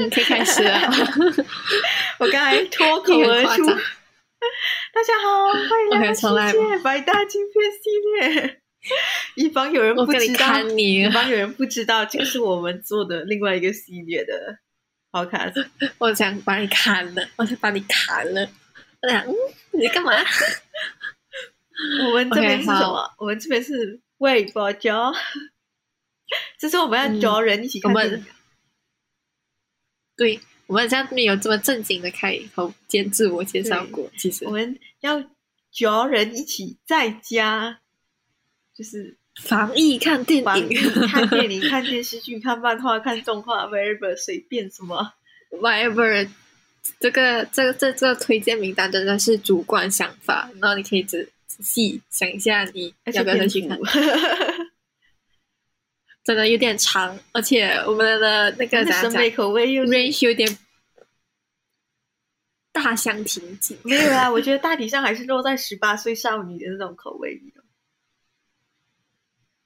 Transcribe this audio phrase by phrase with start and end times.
[0.00, 0.80] 嗯，可以开始了。
[2.18, 3.66] 我刚才脱口而出。
[4.92, 8.60] 大家好，欢迎来到世界百大金片系列。
[9.36, 14.58] 以防有人不知道，以防有人不知道，这个是我们做的另外一个系列的
[15.12, 15.66] podcast。
[15.98, 18.48] 我想把你砍了，我想把你砍了。
[19.02, 19.34] 我想，嗯，
[19.72, 20.12] 你干嘛？
[22.06, 23.14] 我们这边是什么？
[23.18, 25.12] 我们这边是微博教。
[26.58, 28.18] 这是我们要找人一起看的。
[30.20, 34.10] 对，我们家没有这么正经的开头兼自我介绍过。
[34.18, 35.24] 其实我们要
[35.72, 37.78] 嚼人一起在家，
[38.76, 40.44] 就是防疫看电影、
[41.08, 45.14] 看电影、 看电视剧、看漫画、看动画，whatever，随便什么
[45.52, 46.28] ，whatever。
[46.98, 53.78] 这个、这个、这、这个推荐名单真的是主观想法，然后你可以仔仔细想一下，你要不要去看。
[56.30, 60.48] 真的有点长，而且我们的那个审美口味又 range 有点
[62.70, 63.76] 大相庭径。
[63.82, 67.52] 没有啊，我觉得大体上还是落在十八岁少女的那种口味里。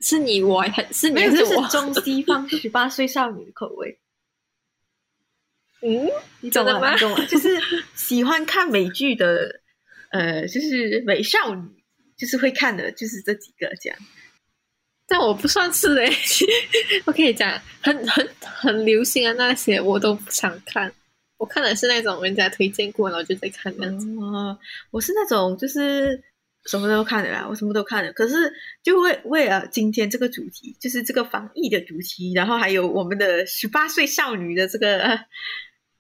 [0.01, 1.37] 是你我还是没有？
[1.37, 4.01] 是中西方 十八岁少女的口味。
[5.83, 6.09] 嗯，
[6.41, 6.97] 你懂吗？
[6.97, 7.23] 懂吗？
[7.29, 7.61] 就是
[7.95, 9.61] 喜欢看美剧的，
[10.09, 11.85] 呃，就是美少女，
[12.17, 13.99] 就是会看的，就是这几个这样。
[15.07, 16.11] 但我不算是哎，
[17.05, 20.93] 我可以讲很很很流行的那些我都不想看，
[21.37, 24.09] 我看的是那种人家推荐过，然后就在看那样子。
[24.19, 24.59] 哦，
[24.91, 26.23] 我是那种就是
[26.65, 28.13] 什么都看的啦，我什么都看的。
[28.15, 28.35] 可是
[28.83, 35.21] 就为为了今天这个主题，就是这个防疫的主题，然后还有我们的十八岁少女的这个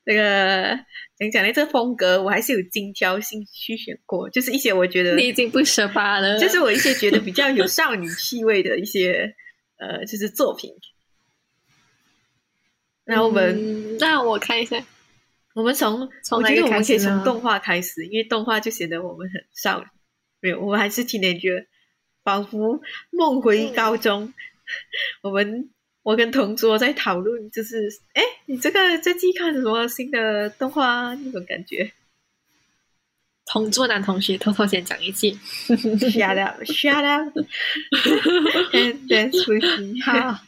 [0.05, 0.78] 这个。
[1.16, 9.33] 讲讲呢，这个风格我还是有精挑细去选过，就是一些我觉得你已经不十八了，就是我一些觉得比较有 少女气味的一些
[9.78, 10.74] 呃，就是作品。
[13.05, 14.84] 那我们，那我看一下，
[15.55, 19.86] 我们从从我觉得我们可以从动画开始，因为动画就显得我们很少女，
[20.40, 21.68] 没有，我们还是听那句，
[22.24, 22.80] 仿佛
[23.11, 24.34] 梦回高中，
[25.23, 25.70] 我们。
[26.04, 31.92] 我跟同桌在讨论，就是哎，你这个最近看什么新的动画那种感觉？
[33.46, 35.30] 同桌男同学偷偷先讲一句
[35.66, 39.98] ，shut up，shut up，and dance with me。
[40.04, 40.38] 好，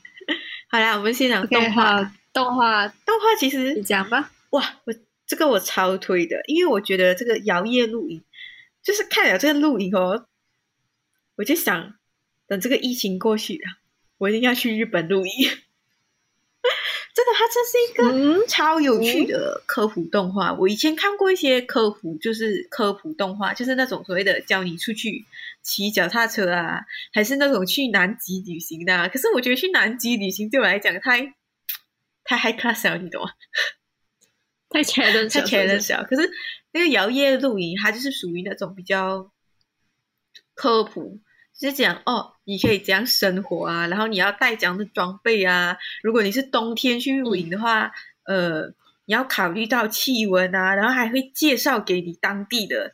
[0.69, 4.31] 好啦，我们先讲动画，动画，动画，其实你讲吧。
[4.51, 4.95] 哇，我
[5.27, 8.23] 这个我超推的，因为我觉得这个摇曳露营，
[8.83, 10.27] 就是看了这个露营哦，
[11.37, 11.95] 我就想
[12.47, 13.79] 等这个疫情过去了。
[14.19, 15.33] 我一定要去日本录音，
[17.15, 20.53] 真的，它这是一个超有趣的科普动画。
[20.53, 25.25] 我以前看过一些科普，就是科普动画，就是那种所谓的教你出去
[25.63, 26.81] 骑脚踏车啊，
[27.13, 29.09] 还是那种去南极旅行的。
[29.09, 31.35] 可是我觉得去南极旅行对我来讲太
[32.25, 33.31] 太 high class 了，你懂吗？
[34.69, 36.07] 太 challenge，太 challenge。
[36.07, 36.31] 可是
[36.73, 39.31] 那个摇曳露营，它就是属于那种比较
[40.55, 41.21] 科普。
[41.59, 45.77] 就是讲哦，你可以怎样生活啊，然后你要带这样的装备啊。
[46.01, 47.91] 如果你是冬天去露营的话，
[48.25, 48.69] 呃，
[49.05, 52.93] 你要考虑到气温啊，然后还会介绍给你当地的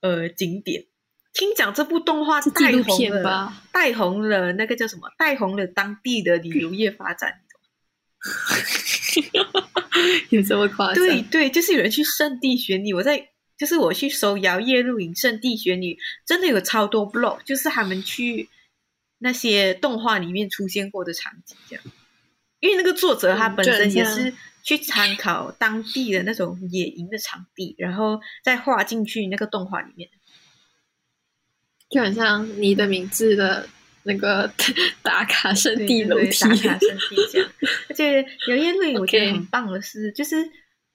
[0.00, 0.84] 呃景点。
[1.32, 5.10] 听讲这部动画带红了，带红了那个叫什么？
[5.18, 7.40] 带红了当地的旅游业发展。
[10.30, 11.04] 有这么夸张？
[11.04, 12.94] 对对，就是有人去圣地选你。
[12.94, 13.30] 我在。
[13.62, 15.96] 就是我去搜摇曳露营圣地选女，
[16.26, 18.48] 真的有超多 blog，就是他们去
[19.18, 21.84] 那些动画里面出现过的场景，这样。
[22.58, 24.34] 因为那个作者他本身也是
[24.64, 30.10] 去参考当地的那种野营的场地，然后再画进去那个动画里面。
[31.88, 33.68] 就很像你的名字的
[34.02, 34.52] 那个
[35.04, 37.48] 打卡圣地楼梯，打卡圣地这样。
[37.88, 40.50] 而且摇曳露营我觉得很棒的是，就是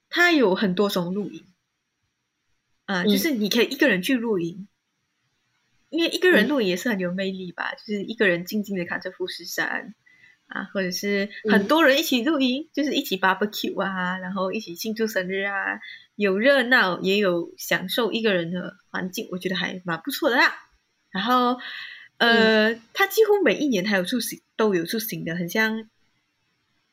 [0.09, 1.45] 它有很多种露营。
[2.87, 4.67] 啊，就是你可以一个人去露营，
[5.89, 7.73] 因为一个人露营也是很有魅力吧。
[7.75, 9.93] 就是一个人静静的看着富士山
[10.47, 15.79] 啊，或者是很多人一起露营，就是一起 barbecue 啊，然后一起庆祝生日啊，
[16.15, 20.55] 有热闹也有享受一个人的环境，我觉得还蛮不错的啦。
[21.11, 21.59] 然后，
[22.17, 25.89] 呃，他几乎每一年还有出行都有出行的，很像。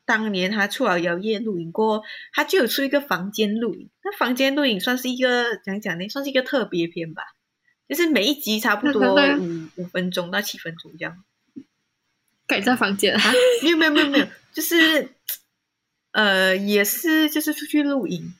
[0.05, 3.89] 当年他出了摇曳露营过，他就有出一个房间露营。
[4.03, 7.23] 那房间露营算是一个讲讲呢，算是一个特别篇吧。
[7.89, 11.23] 就是每一集差不多五五分钟到七分钟这样。
[12.45, 13.33] 改造房间啊？
[13.63, 15.09] 没有没有没有没有，就是
[16.11, 18.35] 呃，也是就是出去露营，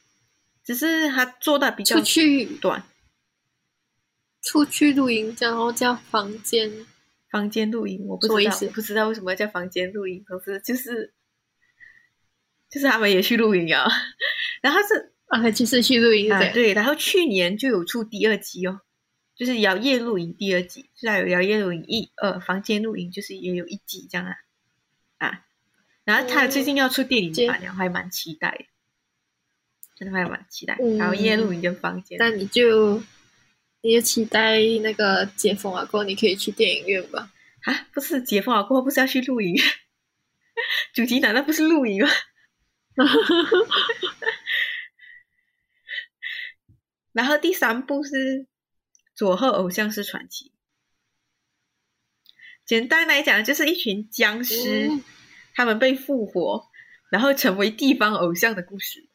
[0.64, 2.84] 只是他做的比较出去短。
[4.44, 6.72] 出去露营，然后叫房间
[7.32, 11.15] 房间露营，我不知道不知道为什么要叫房间露营，可是就是。
[12.70, 13.86] 就是他们也去露营啊。
[14.62, 16.74] 然后是啊，就是去露营啊，对。
[16.74, 18.82] 然后去年就有出第二集哦，
[19.36, 24.36] 就是摇曳露营第二集，是还有摇曳露营一、二，房间露营就是也有一集这样啊
[25.18, 25.46] 啊。
[26.04, 28.66] 然后他最近要出电影版，然后还蛮期待的，
[29.98, 30.78] 真的还蛮期待。
[30.98, 33.02] 然后夜露营跟房间，那你就
[33.82, 37.32] 你就期待那个解封了过后，你可以去电影院吧？
[37.64, 39.56] 啊，不是解封了过后不是要去露营？
[40.94, 42.10] 主题难道不是露营吗？
[47.14, 48.16] 然后第三部是
[49.14, 50.46] 《佐贺偶像是传奇》，
[52.66, 54.90] 简单来讲就是一群僵尸。
[55.58, 56.68] 他们被复活，
[57.10, 59.08] 然后成为地方偶像的故事。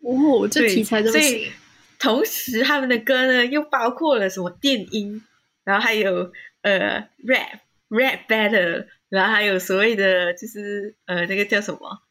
[0.00, 1.52] 哦，这题材所以
[1.98, 5.22] 同时他们的歌呢，又包括了什么电音，
[5.64, 6.32] 然后还有
[6.62, 7.58] 呃 rap
[7.90, 12.02] rap battle，然后还有所谓的就是呃那个叫什么，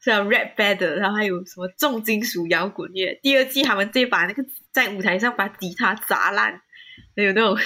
[0.00, 3.18] 叫 rap battle，然后还有什么重金属摇滚乐。
[3.22, 6.62] 第二季他们这把那个在舞台上把吉他砸烂，
[7.16, 7.56] 还有那种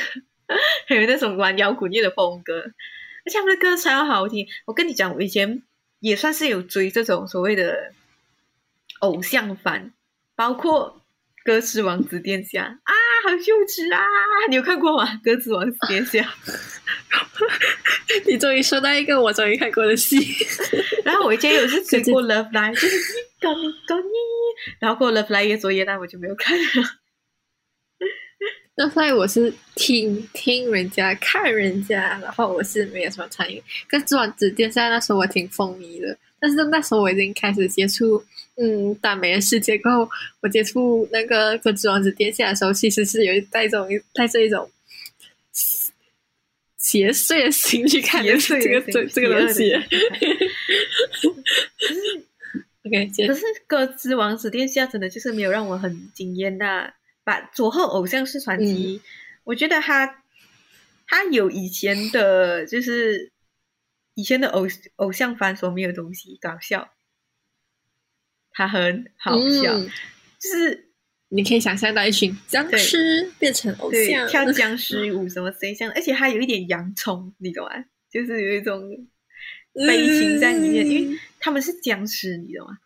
[0.89, 2.73] 还 有那种玩摇滚乐的风格。
[3.23, 5.63] 而且他们的歌超好听，我跟你讲，我以前
[5.99, 7.93] 也算是有追这种所谓的
[9.01, 9.93] 偶像番，
[10.35, 11.03] 包括
[11.45, 14.01] 《歌之王子殿下》啊，好幼稚啊！
[14.49, 15.05] 你有看过吗？
[15.25, 16.21] 《鸽子王子殿下》？
[18.27, 20.19] 你终于说到一个我终于看过的戏。
[21.05, 23.03] 然后我以前有是追过《Love Live》，就是你
[23.41, 24.05] 搞你搞你，
[24.79, 26.65] 然后过《Love Live》越做越大，我就没有看了。
[28.77, 33.63] 那所以我是听听人家看人家，然后我是没有什么参与。
[33.89, 38.25] 鸽子《王子殿下》那时候我挺风靡的，但是那时候我已经开始接触
[38.57, 40.11] 嗯大美人世界过后，
[40.41, 44.71] 我接触那个《歌之王子殿下》的时候，其实是有带种带着一种
[46.79, 49.75] 邪祟的心去看这个这这个东西。
[52.87, 56.95] OK，可是《歌之王子殿下》真的就是没有让我很惊艳的。
[57.23, 59.03] 把佐贺偶像式传奇，
[59.45, 60.23] 我觉得他
[61.07, 63.31] 他有以前的，就是
[64.15, 64.67] 以前的偶
[64.97, 66.93] 偶像番所没有东西，搞笑，
[68.51, 69.79] 他很好笑，
[70.39, 70.93] 就是
[71.29, 74.29] 你可以想象到一群僵尸变成偶像。
[74.29, 77.73] 跳僵尸舞什么谁像，而且还有一点洋葱，你懂吗？
[78.11, 78.83] 就是有一种
[79.73, 82.79] 悲情在里面，因为他们是僵尸，你懂吗？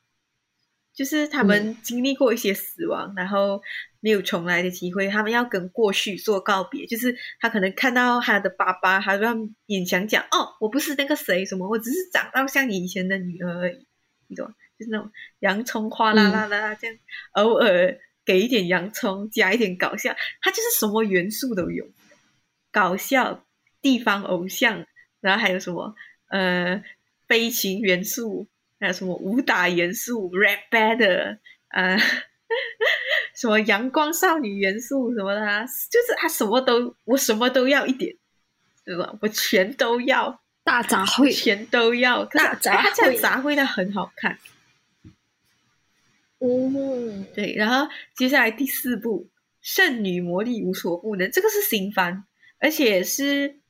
[0.94, 3.60] 就是他们经历过一些死亡，然后
[3.98, 6.86] 没有重来的机会，他们要跟过去做告别。
[6.86, 9.36] 就是他可能看到他的爸爸，他让
[9.66, 13.84] 勉强讲：“哦，我不是那个谁什么，我只是长到像你以前的女儿而已。”
[14.28, 14.54] 你懂吗？
[14.78, 15.10] 就是那种
[15.40, 16.96] 洋葱哗啦啦啦这样，
[17.32, 21.86] 偶尔给一点洋葱，加一点搞笑，他就是什么元素都有，
[22.70, 23.44] 搞笑、
[23.82, 24.86] 地方偶像，
[25.20, 25.94] 然后还有什么
[26.28, 26.82] 呃
[27.26, 28.46] 悲情元素。
[28.84, 31.38] 还有什么武打元素、rap battle
[31.68, 31.96] 啊，
[33.34, 35.40] 什么阳光少女元素什么的，
[35.90, 38.14] 就是他什么都，我什么都要一点，
[38.84, 39.16] 对吧？
[39.22, 44.38] 我全都要，大杂烩全都要，大杂烩，这样杂烩的很好看。
[46.40, 47.54] 嗯，对。
[47.54, 49.24] 然后接下来第四部
[49.62, 52.24] 《圣女魔力无所不能》，这个是新番，
[52.58, 53.60] 而且是。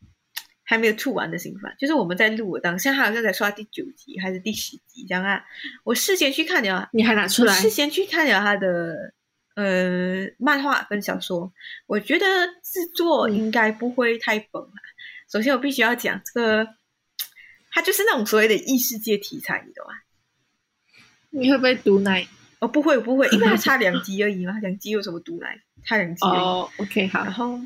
[0.67, 5.45] 还没有吐完的新番，就是我们在录的当下，好像在刷第九集还是第十集这样啊。
[5.85, 7.53] 我事先去看了，你还拿出来？
[7.55, 9.13] 事先去看了他的
[9.57, 11.53] 呃漫画跟小说，
[11.87, 12.25] 我觉得
[12.63, 14.81] 制作应该不会太崩啊。
[15.31, 16.69] 首先我必须要讲这个，
[17.71, 19.93] 它就是那种所谓的异世界题材，你懂吗？
[21.29, 22.27] 你会不会毒奶？
[22.61, 25.61] 哦，不会不会，因为它差两集而已嘛， 两集有什么毒奶？
[25.85, 26.71] 差两集哦。
[26.79, 27.61] OK，好，然后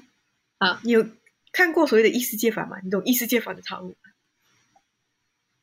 [0.59, 1.07] 啊，你有。
[1.53, 2.77] 看过所谓的异世界法吗？
[2.85, 4.11] 你懂异世界法的套路吗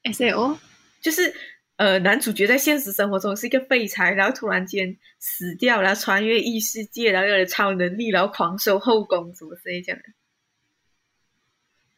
[0.03, 0.57] ？S O
[1.01, 1.33] 就是
[1.77, 10.05] 呃，男主角在现实生活中是一个废柴，然后突然间死掉，然后穿越异世界，然后有了超能力，然后狂收后宫，什么之类这样的。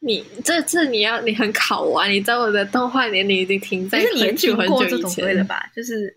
[0.00, 5.70] 你这次你要你很考啊，你知道我的动画年龄已经停在很久很久以前了吧？
[5.74, 6.16] 就是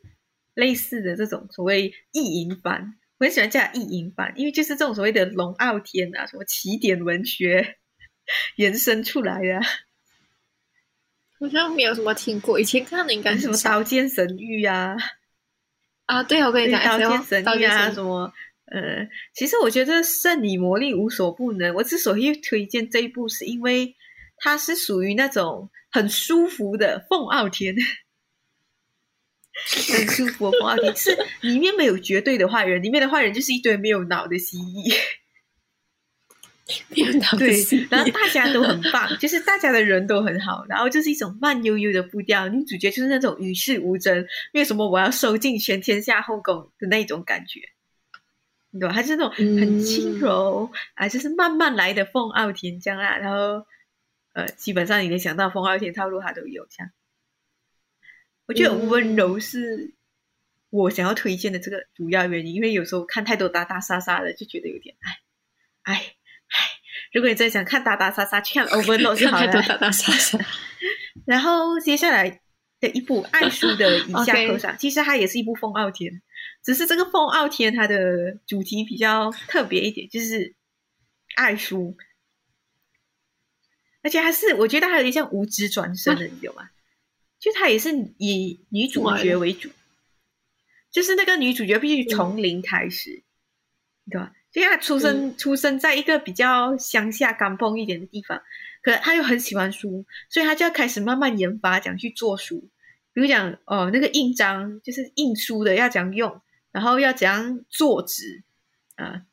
[0.53, 2.95] 类似的这种所谓意淫番。
[3.21, 7.77] 我很喜欢叫意淫版，因为就是这种所谓的龙傲天啊，什么起点文学
[8.55, 9.61] 延伸出来的，
[11.39, 12.59] 好像没有什么听过。
[12.59, 14.97] 以前看的应该是什么刀剑神域啊？
[16.07, 18.33] 啊，对，我跟你讲，刀剑神域啊，什么
[18.65, 21.75] 呃，其实我觉得圣女魔力无所不能。
[21.75, 23.95] 我之所以推荐这一部，是因为
[24.37, 27.75] 它是属于那种很舒服的凤傲天。
[29.93, 30.95] 很舒服，不好听。
[30.95, 34.93] 是里面没有绝对的坏人，里面的坏人就是一堆没有脑的蜥蜴
[36.89, 37.37] 没有脑。
[37.37, 37.57] 对，
[37.89, 42.47] 然后大家都很棒，就是大家的人都很好，然后就是一种慢悠悠的步调。
[42.47, 47.59] 女主角就是那种与世无争，为什么我要收尽全天下后宫的那种感觉，
[48.71, 48.89] 你懂？
[48.89, 53.17] 她是那种很轻柔啊，就是慢慢来的凤傲天这样啊。
[53.17, 53.65] 然后
[54.33, 56.65] 呃，基本上你能想到凤傲天套路，他都有。
[56.69, 56.89] 像
[58.47, 59.93] 我觉得温柔是
[60.69, 66.15] 我想要推荐的这个主要原因，因为有时候看太多打打杀杀的，就觉得有点哎哎。
[66.53, 66.67] 唉，
[67.13, 69.47] 如果你真想看打打杀杀，去看《Overlord》就好了。
[69.53, 70.37] 打打杀杀。
[71.25, 72.41] 然后接下来
[72.81, 76.21] 的一部《爱书的以下 课上》，其实它也是一部风傲天，
[76.61, 80.53] 只是这个风傲天它的主题比较特别一点，就是
[81.37, 81.95] 爱书，
[84.03, 86.69] 而且还是我觉得还有点像无知转生的，你懂吗？
[87.41, 89.69] 就它也是以女主角为主，
[90.91, 93.23] 就是那个女主角必须从零开始，
[94.09, 94.31] 对吧？
[94.53, 98.41] 因为他出生出生在一个比较乡下、干崩一点的地方，
[98.83, 102.69] 可他又很喜欢书，所以他就要开始慢慢研发，讲去做书。
[103.13, 108.43] 比如讲哦，那个印章就是印书的要怎样用，然后要怎样做纸
[108.95, 109.23] 啊，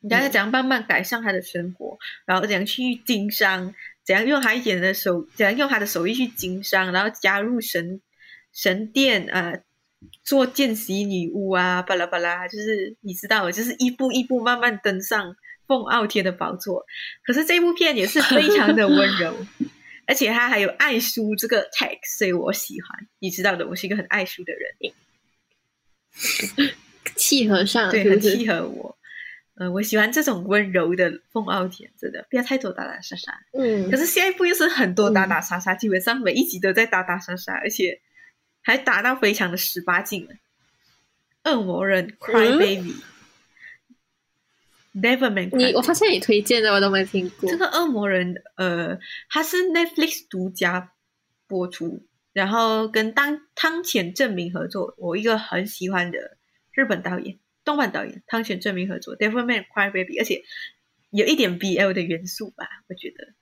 [0.00, 3.74] 然后怎样慢慢改善他的生活，然后怎样去经商，
[4.08, 8.00] 怎样用他一点的手，怎样用他的手艺去经商，然后加入神
[8.54, 9.60] 神殿啊。
[10.22, 15.34] 做见习女巫啊，巴拉巴拉，就是你知道，就是一步一步慢慢登上
[15.66, 16.86] 凤傲天的宝座。
[17.24, 19.36] 可是这部片也是非常的温柔，
[20.06, 23.08] 而且他还有爱书这个 tag，所以我喜欢。
[23.18, 24.92] 你知道的，我是一个很爱书的人，
[27.16, 28.96] 契合上，对，很契合我。
[29.58, 33.32] 嗯，我喜欢这种温柔的凤傲天，真的不要太多打打杀杀。
[33.52, 38.00] 嗯，可是下一部又是很多打打杀杀，基本上每一集都在打打杀杀，而且。
[38.60, 40.34] 还打到非常的十八禁了，
[41.44, 42.58] 恶魔人 Cry
[44.92, 45.56] Baby，Neverman。
[45.56, 47.48] 你我发现你推荐的我都没听过。
[47.48, 48.98] 这个恶魔人，呃，
[49.30, 50.92] 他是 Netflix 独家
[51.46, 56.36] 播出，然后跟当汤浅证明合作，我一个很喜欢的
[56.72, 57.38] 日本导演，
[57.68, 60.42] 动漫导演汤浅证明合作 Devilman Crybaby 而且
[61.10, 63.34] 有一点 BL 的元素吧，我觉得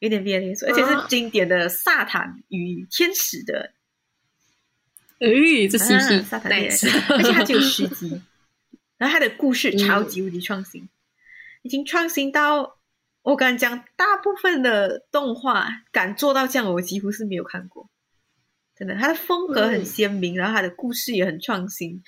[0.00, 3.72] 有点 BL 元素，而且是经典的萨坦与天使的。
[5.20, 6.68] 哎，这是是萨坦列，
[7.08, 8.20] 而且它只有十集，
[8.98, 10.90] 然后它的故事超级无敌创新，
[11.62, 12.78] 已经创新到
[13.22, 17.88] 我敢讲，大部分的动画敢做到这样，我几乎是没有看过。
[18.76, 22.02] 真的，它的风格很鲜明，然后它的故事也很创新。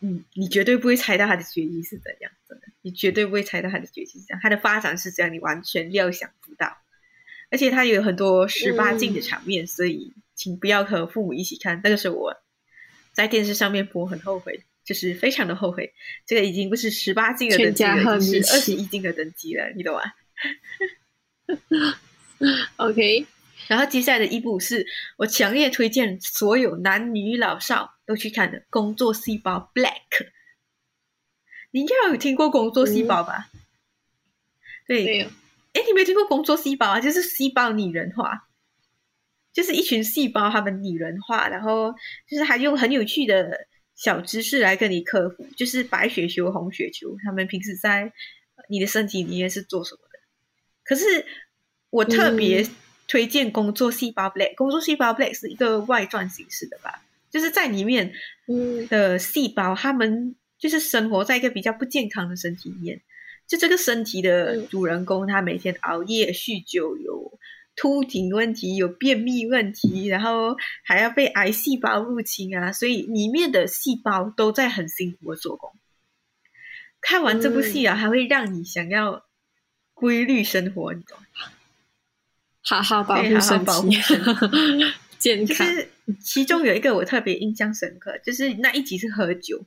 [0.00, 6.78] 嗯，你绝对不会猜到他的结局是怎样，真的，你绝对不会猜到他的结局是怎样，他的发展是这样，你完全料想不到。
[7.50, 10.12] 而且他有很多十八禁的场面，所以。
[10.32, 12.34] 请不要和父母一起看，那个是我
[13.12, 15.92] 在电视上面播，很后悔，就是非常的后悔。
[16.24, 20.00] 这个已经不是十八禁的等级了，是二十一禁的等级了，你懂吗？
[22.76, 23.26] OK。
[23.70, 24.84] 然后接下来的一部是
[25.16, 30.26] 我强烈推荐所有男女老少都去看的《工作细胞》Black。
[31.70, 33.48] 你应该有听过《工作细胞》吧？
[34.88, 37.00] 对，哎，你没有听过《工作细胞》啊？
[37.00, 38.48] 就是细胞拟人化。
[39.52, 41.92] 就是一群细胞，他们拟人化，然后
[42.28, 48.12] 就是还用很有趣的小知识来跟你科普，就是白血球、红血球，他们平时在
[48.68, 50.18] 你的身体里面是做什么的。
[50.82, 51.24] 可是
[51.90, 52.66] 我特别
[53.10, 57.02] 推荐《工作细胞 Black》，《工作细胞 Black》是一个外传形式的吧？
[57.28, 58.12] 就是在里面
[58.88, 63.00] 的细胞，他们就是生活在一个比较不健康的身体里面，
[63.48, 67.38] 就这个身体的主人公，他每天熬夜、酗酒，有。
[67.76, 75.72] 秃顶问题有便秘问题，然后还要被癌细胞入侵啊，所以里面的细胞都在很辛苦的做工。
[77.00, 79.24] 看完这部戏啊，还会让你想要
[79.94, 81.52] 规律生活，你懂吗？
[82.62, 83.98] 好好保护身体，
[85.18, 85.48] 健康。
[85.48, 85.88] 就是
[86.20, 89.64] 其中有一个我特别印象深刻，就是那一集是喝酒，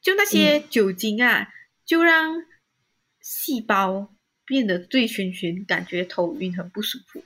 [0.00, 1.48] 就那些酒精啊，
[1.84, 2.42] 就让
[3.20, 4.12] 细胞。
[4.48, 7.24] 变得醉醺醺，感觉头晕，很不舒服，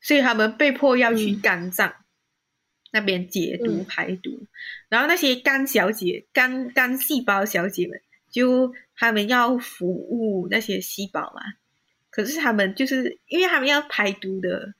[0.00, 1.94] 所以他们被迫要去肝脏
[2.90, 4.48] 那边解毒排毒。
[4.88, 11.40] 然后那些肝小姐、肝肝细胞小姐们，就他们要服务那些细胞嘛。
[12.16, 14.72] 可是他们就是因为他们要排毒的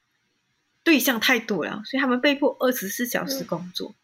[0.82, 3.94] 对象太多了，所以他们被迫二十四小时工作。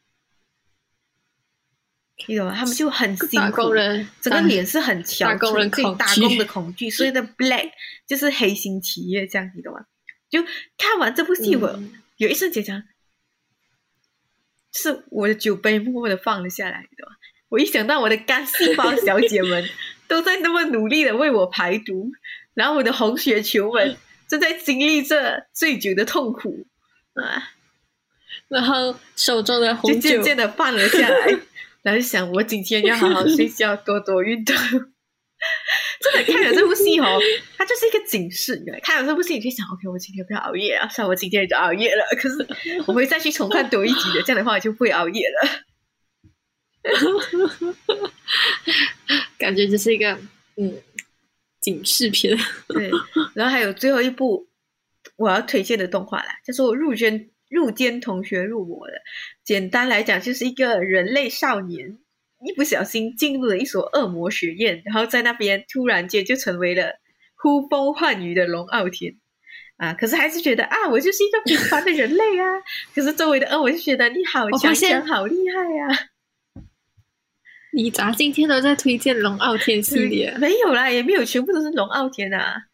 [2.28, 2.54] 你懂吗？
[2.54, 3.72] 他们就很辛苦，
[4.20, 6.90] 整个脸是很憔悴，对打工的恐惧。
[6.90, 7.70] 所以的 black
[8.06, 9.86] 就是黑心企业，这样你懂吗？
[10.28, 10.42] 就
[10.76, 11.82] 看完这部戏，我
[12.18, 12.82] 有一瞬间讲，
[14.74, 17.16] 是我的酒杯默默的放了下来，你懂吗？
[17.48, 19.66] 我一想到我的干细胞小姐们
[20.06, 22.12] 都在那么努力的为我排毒，
[22.54, 23.96] 然后我的红血球们
[24.28, 26.66] 正在经历这醉酒的痛苦
[27.14, 27.50] 啊，
[28.48, 31.38] 然后手中的红就渐渐的放了下来，
[31.82, 34.56] 然后想我今天要好好睡觉，多多运动。
[36.00, 37.18] 真的看了这部戏哦，
[37.58, 38.62] 它就是一个警示。
[38.82, 40.86] 看了这部戏，你可以想，OK，我今天不要熬夜啊。
[40.88, 42.46] 像我今天就熬夜了，可是
[42.86, 44.22] 我会再去重看多一集的。
[44.22, 45.48] 这样的话，我就不会熬夜了。
[49.36, 50.16] 感觉就是一个
[50.56, 50.80] 嗯
[51.62, 52.36] 警示片。
[52.68, 52.90] 对，
[53.34, 54.48] 然后还有最后一部
[55.16, 59.00] 我要推荐的动画啦，叫做《入间入间同学入魔》的。
[59.42, 61.96] 简单来讲，就是一个人类少年。
[62.44, 66.94] 一不小心进入了一所恶魔学院，然后在那边突然间就成为了
[67.36, 69.14] 呼风唤雨的龙傲天
[69.76, 69.94] 啊！
[69.94, 72.44] 可是还是觉得啊，我就是一个平凡的人类啊！
[72.96, 75.86] 可是周围的恶魔就觉得你好强强，好厉害呀！
[77.74, 80.36] 你咋今天都在推荐龙傲天系列？
[80.38, 82.66] 没有啦，也没有全部都是龙傲天啊，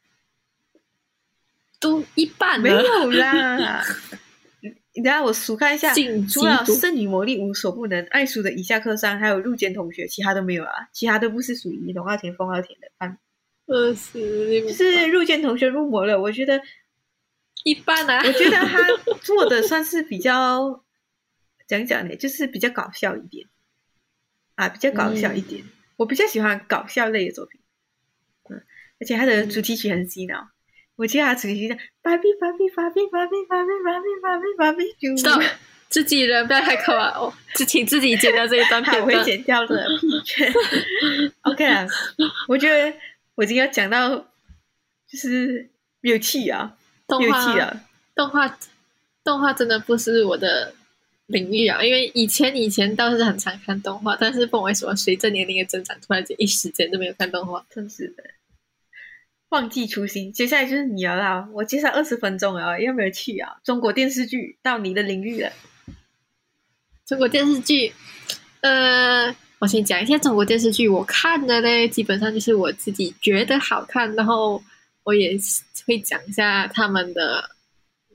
[1.78, 3.84] 都一半没有啦。
[4.94, 5.94] 你等下我数看一下，
[6.28, 10.72] 除了圣女魔力无所不能、爱书的以下课上，还有入间同学，其他都没有啊。
[10.92, 13.16] 其他都不是属于龙傲天、风傲天的番。
[13.66, 16.20] 呃，是就是入间同学入魔了。
[16.20, 16.60] 我觉得
[17.62, 18.20] 一般啊。
[18.26, 18.78] 我觉得他
[19.22, 20.82] 做的算是比较
[21.68, 23.46] 讲讲呢，就是比较搞笑一点
[24.58, 25.62] 啊，比较搞笑一点。
[25.96, 27.60] 我比较喜欢搞笑类的作品，
[28.50, 28.60] 嗯，
[29.00, 30.48] 而且它的主题曲很洗脑。
[30.96, 35.14] 我记得他主题曲叫“芭比芭比芭比芭比芭比芭比芭比芭比”，就
[35.88, 37.12] 自己人不要开口啊！
[37.16, 39.86] 哦，就请自己剪掉这一段，我会剪掉的。
[41.42, 41.86] OK 啊，
[42.48, 42.92] 我觉得
[43.36, 44.18] 我今天讲到
[45.06, 47.80] 就是没有气啊，动画啊，
[48.14, 48.58] 动画
[49.22, 50.74] 动画真的不是我的
[51.28, 58.24] 领域啊，因为以前以前倒是很常看动画，但是不为什么随着年龄的增长，突然间一时间都没有看动画，真是的。
[59.50, 61.48] 忘记初心，接下来就是你了啦！
[61.52, 63.56] 我介绍二十分钟啊，要没有去啊？
[63.64, 65.52] 中国电视剧到你的领域了。
[67.06, 67.92] 中国电视剧，
[68.60, 74.62] 呃，我先讲一下中国电视剧，我看的嘞，基本上就是我自己觉得好看，然后
[75.04, 75.38] 我也
[75.86, 77.50] 会讲一下他们的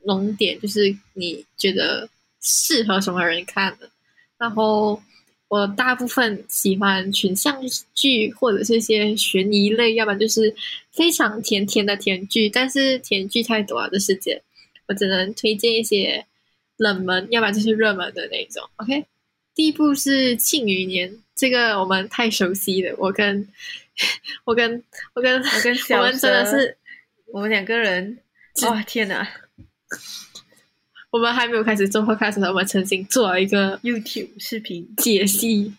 [0.04, 2.08] 龙点，就是你觉得
[2.44, 3.90] 适合什么人看的，
[4.38, 5.02] 然后。
[5.50, 7.62] 我大部分喜欢群像
[7.94, 10.52] 剧或者是一些悬疑类，要不然就是
[10.92, 12.50] 非常甜甜的甜剧。
[12.50, 14.42] 但是甜剧太多了，这世界
[14.88, 16.26] 我只能推荐一些
[16.78, 18.68] 冷门，要不然就是热门的那种。
[18.78, 19.06] OK，
[19.54, 22.96] 第一部是《庆余年》，这个我们太熟悉了。
[22.98, 23.48] 我跟
[24.46, 26.76] 我跟我跟我跟我们真的是
[27.28, 28.18] 我们两个人，
[28.64, 29.30] 哇天哪！
[31.14, 35.72] 我们还没有开始做 podcast 的，我们曾经做了一个 YouTube 视频解析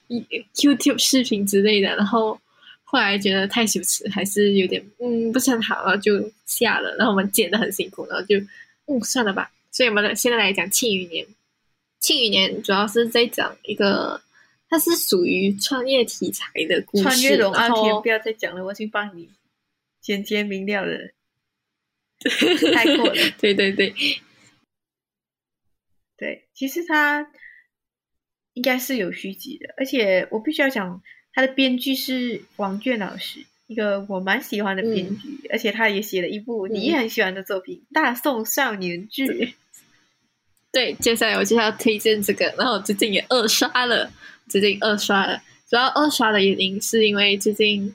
[0.54, 2.40] ，YouTube 视频之类的，然后
[2.84, 6.94] 后来觉得太羞耻，还是有点嗯不是很好，然后就下了。
[6.94, 8.38] 然后我们剪的很辛苦，然后就
[8.86, 9.50] 嗯算了吧。
[9.72, 11.26] 所以我们现在来讲《庆余年》，
[11.98, 14.22] 《庆余年》主要是在讲一个，
[14.68, 17.02] 它是属于穿越题材的故事。
[17.02, 19.28] 穿越龙傲天，不要再讲了，我去帮你
[20.00, 21.10] 简洁明了的，
[22.72, 23.14] 太过了。
[23.40, 23.92] 对对对。
[26.24, 27.28] 对，其实他
[28.54, 31.02] 应该是有续集的，而且我必须要讲，
[31.34, 39.26] 他的编剧是王倦老师，一个我蛮喜欢的编剧，而且他也写了一部你也很喜欢的作品《大宋少年剧》。
[40.72, 44.10] 对，接下来我就要推荐这个，然后最近也二刷了，
[44.48, 47.94] 最近二刷了，主要二刷的原因是因为最近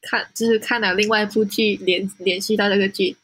[0.00, 3.14] 看就是看了另外一部剧，连连续到这个剧。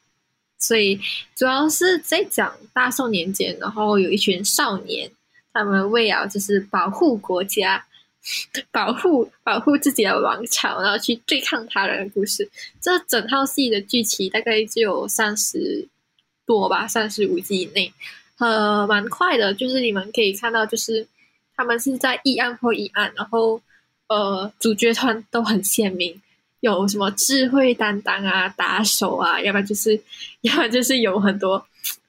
[0.67, 0.99] 所以
[1.37, 5.11] 主要是在讲大宋年间，然后有一群少年，
[5.53, 7.85] 他们为了就是保护国家、
[8.73, 12.49] 保护保护自己的王朝，然后去对抗他人的故事。
[12.81, 15.87] 这整套戏的剧情大概就有三十
[16.47, 17.93] 多吧，三十五集以内，
[18.39, 19.53] 呃，蛮快的。
[19.53, 21.07] 就是你们可以看到，就是
[21.55, 23.61] 他们是在一案或一案，然后
[24.09, 26.23] 呃，主角团都很鲜明。
[26.65, 30.01] 有什么智慧担当啊，打手啊，要不然就是，
[30.41, 31.67] 要不然就是有很多，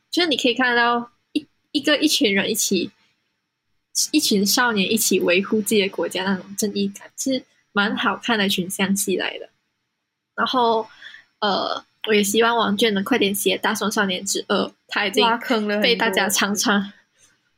[0.10, 2.90] 就是你可以看到一一个一群人一起，
[4.14, 9.50] 一群少年一起维护自己的国家那种正义感，是蛮好看的群像戏来的。
[10.38, 10.88] 然后，
[11.40, 15.26] 呃，我也希望王娟能快点写《大宋少年之二》，他已经
[15.82, 16.94] 被大家常常，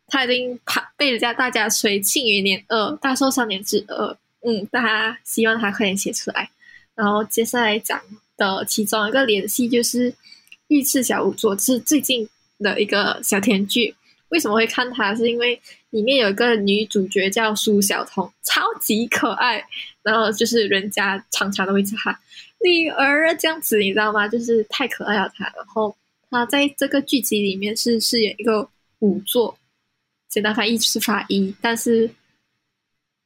[0.08, 6.50] 他已经怕被人家大家吹《庆余年二》《大宋少年之二》，嗯，大家希望他快点写出来。
[6.98, 8.02] 然后接下来讲
[8.36, 10.12] 的其中一个联系就是
[10.70, 13.96] 《御赐小仵作》，是最近的一个小甜剧。
[14.30, 15.16] 为什么会看它？
[15.16, 15.58] 是因为
[15.92, 19.64] 里面有一个女主角叫苏小彤，超级可爱。
[20.02, 22.20] 然后就是人家常常都会叫她
[22.64, 24.28] 女儿这样子，你知道吗？
[24.28, 25.46] 就是太可爱了她。
[25.56, 25.96] 然后
[26.32, 28.68] 她在这个剧集里面是饰演一个
[29.00, 29.58] 仵作，
[30.30, 32.10] 简单翻译就是法医，但是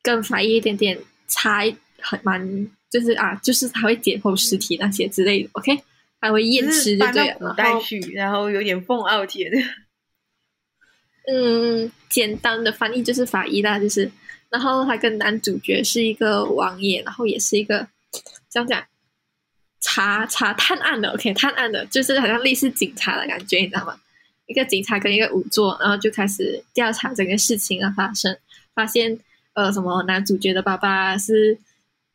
[0.03, 1.63] 跟法医一点点差
[1.99, 5.49] 很蛮，就是啊，就是他会解剖尸体那些之类的。
[5.53, 5.81] OK，
[6.19, 7.37] 他会验尸就对了。
[7.39, 9.49] 古代去，然后有点凤傲天。
[11.31, 14.11] 嗯，简单的翻译就是法医啦，就是。
[14.49, 17.87] 然后他跟男主角是一个王爷，然后也是一个
[18.49, 18.83] 这样讲
[19.79, 23.97] 查查探案的，OK，探案的，就是好像类似警察的感觉，你知道吗？
[24.47, 28.37] 一个警察跟一个仵作，然后就开始调查整个事情的发生，
[28.75, 29.17] 发现
[29.53, 31.57] 呃，什么男主角的爸爸是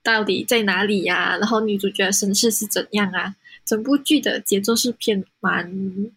[0.07, 1.37] 到底在哪里呀？
[1.39, 3.35] 然后女主角的身世是怎样啊？
[3.65, 5.69] 整部剧的节奏是偏蛮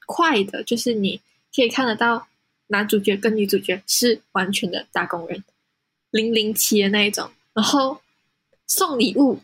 [0.05, 1.19] 快的，就是你
[1.55, 2.27] 可以看得到
[2.67, 5.43] 男主角跟女主角是完全的打工人。
[6.11, 7.99] 零零七的那一种，然后
[8.67, 9.39] 送礼物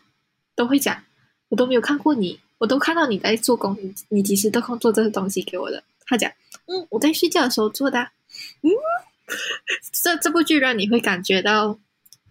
[0.55, 1.03] 都会讲，
[1.49, 5.83] 我都没有看过你，我都看到你在做工，你你几时都空做这个东西给我的。
[6.05, 6.31] 他讲，
[6.67, 7.99] 嗯，我在睡觉的时候做的。
[8.61, 8.69] 嗯，
[9.91, 11.79] 这这部剧让你会感觉到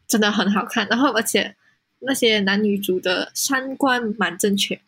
[0.06, 1.56] 真的很好看，然后而且
[2.06, 4.80] 那些男女主的三观蛮正确。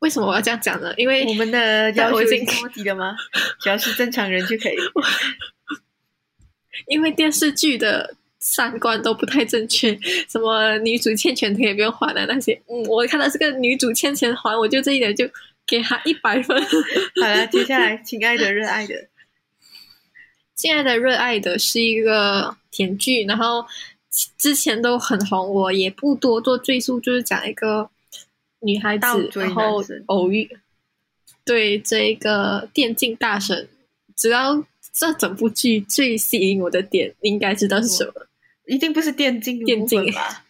[0.00, 0.94] 为什么我要这样讲呢？
[0.96, 3.16] 因为我们的 要求已经高低了吗？
[3.60, 4.76] 只要是正常人就可以。
[6.88, 8.14] 因为电视剧的。
[8.38, 15.28] 三观都不太正确，什么女主欠钱也不用还的那些，嗯，我看到这个女主欠钱还，我就这一点就
[15.66, 16.56] 给她一百分。
[16.62, 19.08] 好了，接下来，亲爱的，热爱的，
[20.54, 23.66] 亲爱的，热爱的是一个甜剧，然后
[24.38, 27.90] 之前都很红，我也不多做赘述，就是讲一个
[28.60, 30.48] 女孩子，然后偶遇，
[31.44, 33.68] 对这个电竞大神，
[34.16, 38.26] 只要这整部剧最吸引我的点，应该知道是什么。
[38.66, 40.44] 一定不是电竞电竞吧？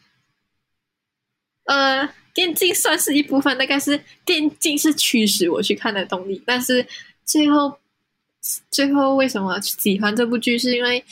[1.64, 6.40] 呃，电竞算是一部分，大概是电竞是驱使我去看的动力。
[6.46, 6.87] 但是
[7.24, 7.76] 最后，
[8.70, 10.57] 最后为什么喜欢这部剧？
[10.57, 11.05] 是因为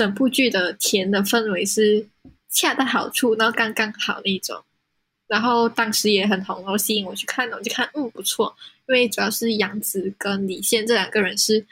[0.00, 2.06] 整部剧的甜的氛围是
[2.48, 4.58] 恰到好处，然后刚刚好那种。
[5.26, 8.56] 然后当时也很红，然后吸引我去看，我就看，嗯，不错。
[8.88, 11.62] 因为主要是杨紫跟李现这两个人是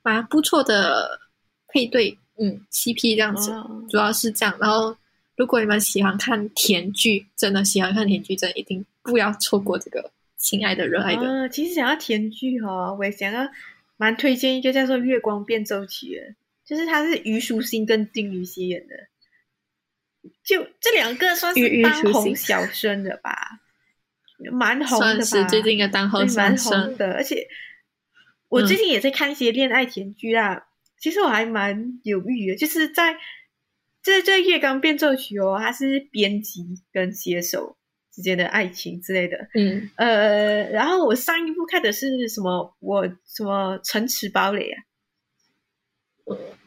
[0.00, 1.18] 蛮不错的
[1.66, 2.16] 配对。
[2.38, 3.52] 嗯，CP 这样子，
[3.90, 4.56] 主要是这样。
[4.60, 4.96] 然后，
[5.36, 10.00] 如果你们喜欢看甜剧，真的喜欢看甜剧，真的一定不要错过这个
[10.36, 11.22] 《亲爱的热爱的》。
[11.48, 13.48] 其实想要甜剧哦，我也想要
[13.96, 16.34] 蛮推荐一个叫做《月光变奏曲》的，
[16.72, 18.94] 就是他是虞书欣跟金宇熙演的，
[20.42, 23.60] 就这两个算是当红小生的吧，
[24.50, 25.44] 蛮红的吧？
[25.48, 27.46] 最近的当红蛮红的，而且
[28.48, 30.62] 我最近也在看一些恋爱甜剧啊。
[30.98, 33.18] 其实我还蛮犹豫的，就是在
[34.02, 37.76] 这这《月光变奏曲》哦，它是编辑跟写手
[38.10, 39.36] 之间的爱情之类的。
[39.54, 42.74] 嗯，呃，然后我上一部看的是什么？
[42.80, 44.82] 我什么城池堡垒啊？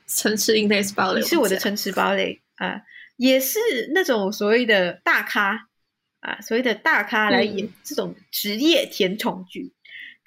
[0.07, 2.81] 城池应该是堡垒，是我的城池堡垒啊，
[3.17, 3.59] 也是
[3.93, 5.67] 那种所谓的大咖
[6.19, 9.73] 啊，所谓的大咖来演这种职业甜宠剧。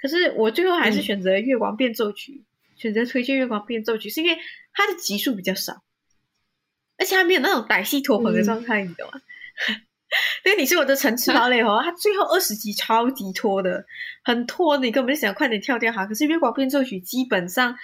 [0.01, 2.33] 可是我最后还是选择《月光变奏曲》。
[2.81, 4.39] 选择推荐《月光变奏曲》是因为
[4.73, 5.83] 它的集数比较少，
[6.97, 9.21] 而且还没有那种歹戏拖棚的状态，你懂吗？
[10.47, 13.85] 因为你是我的城池堡垒哦，它最后二十集超级拖的，
[14.23, 16.07] 很拖，你根本就想快点跳掉哈。
[16.07, 17.77] 可是《月光变奏曲》基本上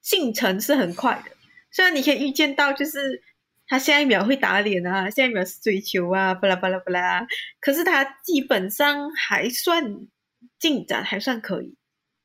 [0.00, 1.32] 进程是很快的，
[1.70, 3.22] 虽然你可以预见到，就是
[3.66, 7.26] 他下一秒会打脸啊，下一秒是追求啊，巴拉巴拉巴拉，
[7.60, 10.06] 可是他基本上还算
[10.58, 11.76] 进展还算可以，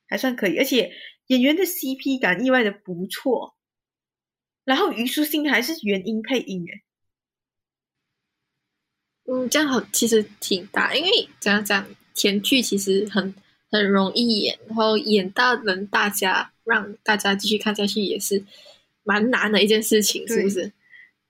[0.08, 0.91] 还算可以，而且。
[1.27, 3.56] 演员的 CP 感意外的不错，
[4.65, 6.82] 然后虞书欣还是原音配音诶。
[9.32, 13.34] 嗯，这样好其实挺大，因为怎样讲甜剧其实很
[13.69, 18.43] 很容易演，然后演到能大家让大家继续看下去也是
[19.03, 20.71] 蛮难的一件事情，是不是？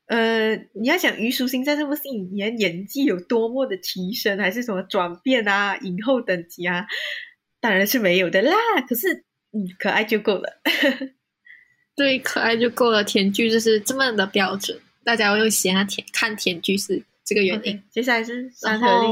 [0.07, 6.85] 呃，你要想虞书欣在这部戏里面演技有多么的提升，还是什么转变啊，影后等级啊，
[7.59, 8.55] 当然是没有的啦。
[8.87, 9.23] 可是。
[9.53, 10.61] 嗯，可爱就够了。
[11.93, 13.03] 对，可爱就够了。
[13.03, 17.83] 甜剧就是这么的标准，大家会喜欢甜看甜剧是这个原因。
[17.91, 19.11] 接下来是《山河令》，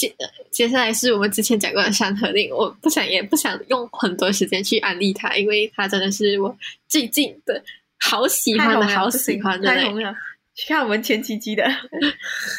[0.00, 0.16] 接
[0.50, 2.48] 接下来是我们之前讲过的《山河令》。
[2.56, 6.56] 我不想也不想用很多时间去安利它，因为它真的是我
[6.88, 7.62] 最近的
[7.98, 9.68] 好喜欢的好喜欢的。
[9.68, 10.14] 太红了！
[10.54, 11.64] 去看我们前几集的，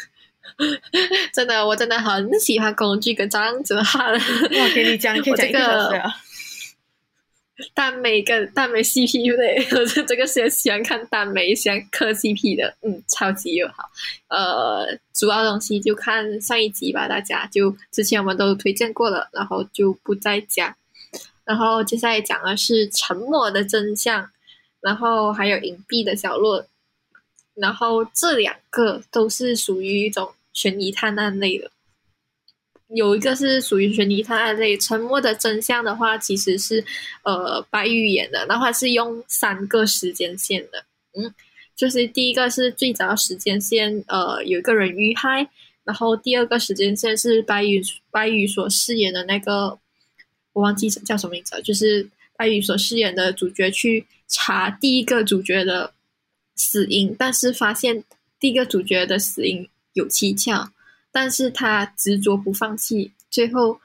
[1.34, 4.14] 真的，我真的很喜欢工具跟张哲瀚。
[4.14, 6.14] 我给你讲，你可以讲一个小时啊。
[7.76, 13.90] 耽美跟耽美 CP 对，我 是这个是喜欢看耽美、喜欢磕 CP 的，嗯，超级友好。
[14.30, 20.76] 呃，主要东西就看上一集吧，大家就之前我们都推荐过了，然后就不再讲。
[21.44, 24.30] 然后接下来讲的是沉默的真相，
[24.80, 26.66] 然后还有隐蔽的角落，
[27.56, 31.70] 然后这两个都是属于一种悬疑探案类的。
[32.94, 36.84] 有一个是属于悬疑探案类，《沉默的真相》的话，其实是
[37.24, 40.84] 呃白宇演的，然后是用三个时间线的，
[41.18, 41.34] 嗯，
[41.76, 45.48] 就是第一个是最早时间线，呃，有一个人遇害，
[45.84, 49.80] 然后第二个时间线是白宇白宇所饰演的那个，
[50.54, 55.94] 我忘记叫什么名字了，就是白宇所饰演的主角去查第一个主角的
[56.56, 58.04] 死因，但是发现
[58.38, 60.72] 第一个主角的死因有蹊跷。
[61.12, 63.80] 但是他执着不放弃，最后，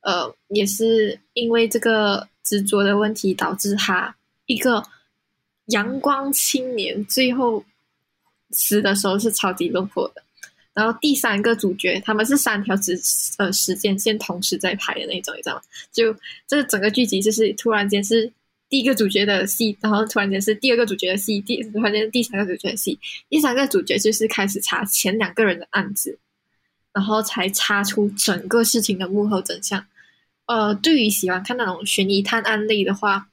[0.00, 4.14] 呃，也是因为这个执着的问题，导致他
[4.46, 4.82] 一个
[5.66, 7.64] 阳光青年最后
[8.50, 10.22] 死的时候是超级落魄的。
[10.74, 12.98] 然后第三个主角，他们是三条时
[13.36, 15.62] 呃时间线同时在拍的那种，你知道吗？
[15.92, 16.16] 就
[16.46, 18.32] 这整个剧集就是突然间是
[18.70, 26.18] 第一个主角的戏，然后突然间是第二个主角的戏，第突然间是第三个主角的戏，第三个主角就是开始查前两个人的案子。
[26.92, 29.84] 然后才查出整个事情的幕后真相。
[30.46, 33.28] 呃，对于喜欢看那种悬疑探案类的话，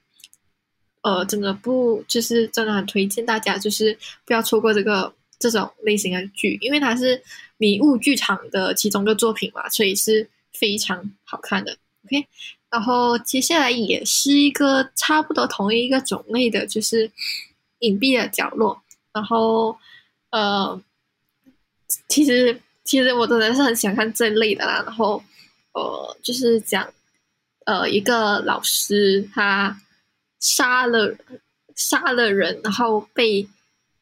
[1.02, 7.22] 呃，真的不就是真的很推荐大家，就是不要错过这个这种类型的剧，因为它是
[7.58, 11.76] 迷雾剧场的其中一个作品嘛，所以是非常好看的。
[12.06, 12.26] OK，
[12.69, 17.12] 然后接下来也是一个差不多同一个种类的，就是
[17.80, 18.82] 隐蔽的角落。
[19.12, 19.78] 然后，
[20.30, 20.82] 呃，
[22.08, 22.62] 其实。
[22.89, 25.23] 其实我真的是很喜欢看这类的啦，然后，
[25.73, 26.91] 呃，就是讲，
[27.67, 29.80] 呃，一个老师他
[30.39, 31.15] 杀了
[31.75, 33.47] 杀了人，然后被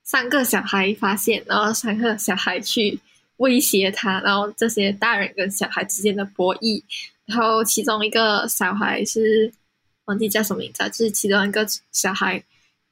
[0.05, 2.97] 三个小孩发现，然后三个小孩去
[3.37, 6.81] 威胁他，然后这些大人跟小孩之间的博弈，
[7.25, 9.51] 然后其中一个小孩是
[10.05, 12.41] 忘记叫什么名字，就是其中一个小孩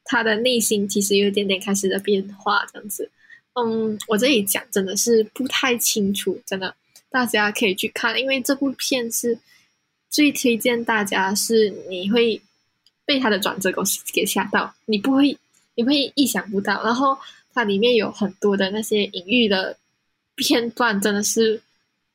[0.04, 3.10] 他的内心其实有一点点开始的变化，这样子。
[3.58, 6.76] 嗯，我这里讲真的是不太清楚，真的，
[7.10, 9.40] 大家可以去看，因为这部片是
[10.10, 12.42] 最推荐大家，是你会
[13.06, 13.82] 被它的转折给
[14.14, 15.38] 给吓到，你不会，
[15.76, 17.18] 你会意想不到，然后
[17.54, 19.78] 它里面有很多的那些隐喻的
[20.36, 21.62] 片段，真的是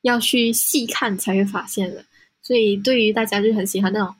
[0.02, 2.04] 要去细看才会发现的，
[2.42, 4.14] 所以对于大家就很喜欢那种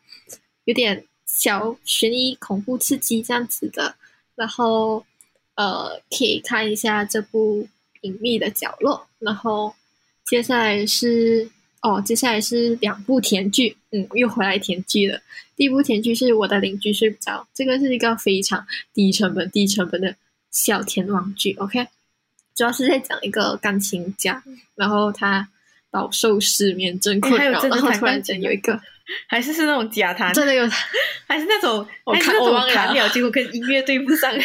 [0.65, 3.95] 有点小悬疑、恐怖、刺激这样子的，
[4.35, 5.05] 然后。
[5.61, 7.69] 呃，可以看一下这部
[8.01, 9.75] 隐秘的角落，然后
[10.25, 11.47] 接下来是
[11.83, 15.21] 哦，接下来是两部甜剧，嗯，又回来甜剧了。
[15.57, 20.17] 第一部甜剧是我的邻居睡不着，这个是一个非常低成本、低成本的
[20.51, 21.53] 小甜网剧。
[21.59, 21.87] OK，
[22.55, 24.43] 主要是在讲一个钢琴家，
[24.77, 25.47] 然后他
[25.91, 28.81] 饱受失眠症困扰，然后突然间有一个，
[29.29, 30.67] 还是是那种假弹，真的有，
[31.29, 34.33] 还是那种我看我忘了，结果跟音乐对不上。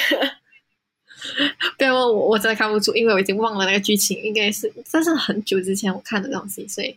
[1.78, 6.96] 不要问我，我真的看不出，因为我已经忘了那个剧情，应该是这是很久之前我看的东西，所以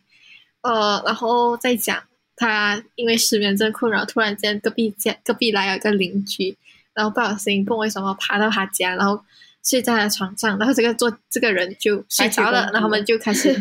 [0.62, 2.02] 呃，然后再讲
[2.36, 6.56] 他因为失眠症困扰，突然间隔壁家隔壁来了个邻居，
[6.94, 9.20] 然后不小心不为什么爬到他家，然后
[9.64, 13.52] 睡在了床上，然后这个做这个人就睡着了，然后他们就开始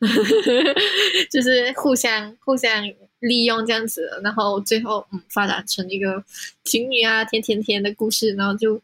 [1.30, 2.84] 就是互相互相
[3.20, 6.22] 利用这样子，然后最后嗯发展成一个
[6.64, 8.80] 情侣啊甜甜甜的故事，然后就。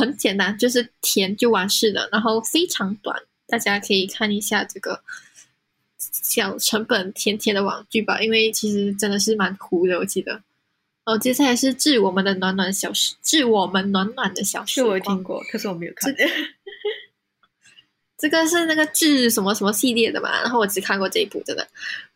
[0.00, 5.02] 很简单，就是填就完事了，然后非常短，大家可以看一下这个
[5.98, 10.42] 小成本甜甜的网剧吧，因为其实真的是蛮糊的，我记得。
[11.04, 16.14] 哦，接下来是致我们的暖暖小时，致我们暖暖的小时，我听过，可是我没有看。
[18.16, 21.66] 这个是那个致什么什么系列的嘛，然后我只看过这一部，真的。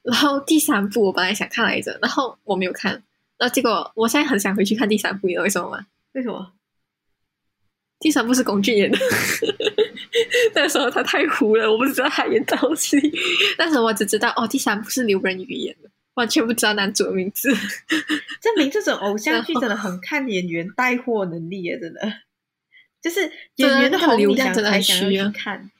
[0.02, 3.02] 然后第三部我本来想看来着，然后我没有看，
[3.38, 5.86] 那结果我现在很想回去看第三部，你知道为什么吗？
[6.12, 6.52] 为什么？
[8.04, 8.98] 第三部是龚俊演的，
[10.54, 13.00] 那时候他太糊了，我不知道他演东西。
[13.56, 17.48] 但是我只知道哦，第三部是刘仁宇演的，完全不知道男主的名字。
[18.42, 22.12] 证明这种偶像剧 真的很看演员带货能力耶，真的，
[23.00, 23.20] 就是
[23.56, 25.70] 演员的流量真的很需要看。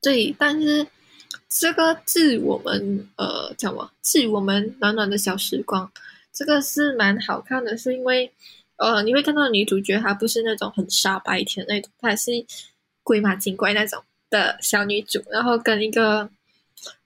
[0.00, 0.86] 对，但是
[1.50, 3.90] 这个致我们呃叫什么？
[4.00, 5.92] 致我们暖暖的小时光，
[6.32, 8.32] 这个是蛮好看的，是因为。
[8.76, 12.32] 呃，你会看到女主角她不是那种很傻白甜那种，她还是
[13.02, 16.28] 鬼马精怪那种的小女主，然后跟一个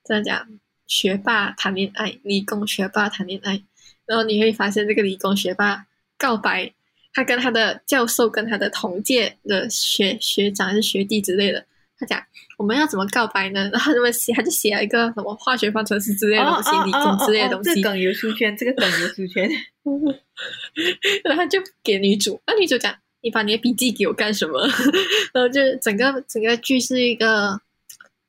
[0.03, 0.49] 怎样讲
[0.87, 3.63] 学霸谈恋爱，理工学霸谈恋爱，
[4.07, 6.73] 然后你会发现这个理工学霸告白，
[7.13, 11.65] 他跟他的教授跟他的同届的学学长还是学弟之类的，
[11.99, 12.23] 他讲
[12.57, 13.69] 我们要怎么告白呢？
[13.73, 17.75] 然后他们写，他就写了一个什么化学方程式之类的东西，理工之类的东西。
[17.75, 19.49] 这梗有出圈，这个梗有出圈。
[21.25, 22.95] 然后就给女主，那女主讲。
[23.21, 24.65] 你把你的笔记给我干什么？
[25.35, 27.61] 然后就整个整个剧是一个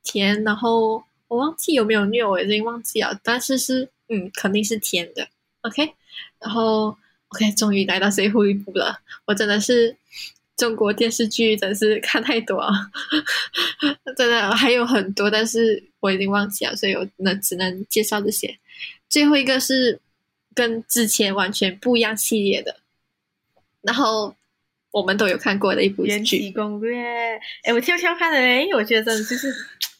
[0.02, 5.28] 甜，然后我忘记有没有虐，我已经忘记了，但是是嗯，肯定是甜的。
[5.60, 5.94] OK，
[6.40, 6.94] 然后
[7.28, 8.98] OK，终于来到最后一步了。
[9.26, 9.96] 我真的是
[10.56, 12.90] 中国电视剧，真是看太多啊，
[14.18, 18.58] 真的还有很多，但是我已经忘记了，所以我那只能介绍这些。
[19.08, 20.00] 最后一个是
[20.54, 22.76] 跟之前完全不一样系列的，
[23.82, 24.34] 然后。
[24.92, 26.98] 我们都有看过的一部剧《延禧攻略》。
[27.62, 29.54] 哎，我悄悄看了，因为我觉得真的就是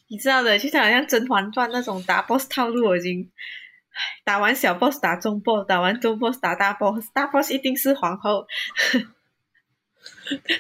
[0.08, 3.30] 你知道的，就像好像《甄嬛传》那种打 boss 套路，我已经
[4.24, 8.44] 打完小 boss 打中 boss，打完中 boss 打大 boss，大 boss 一定是皇后。《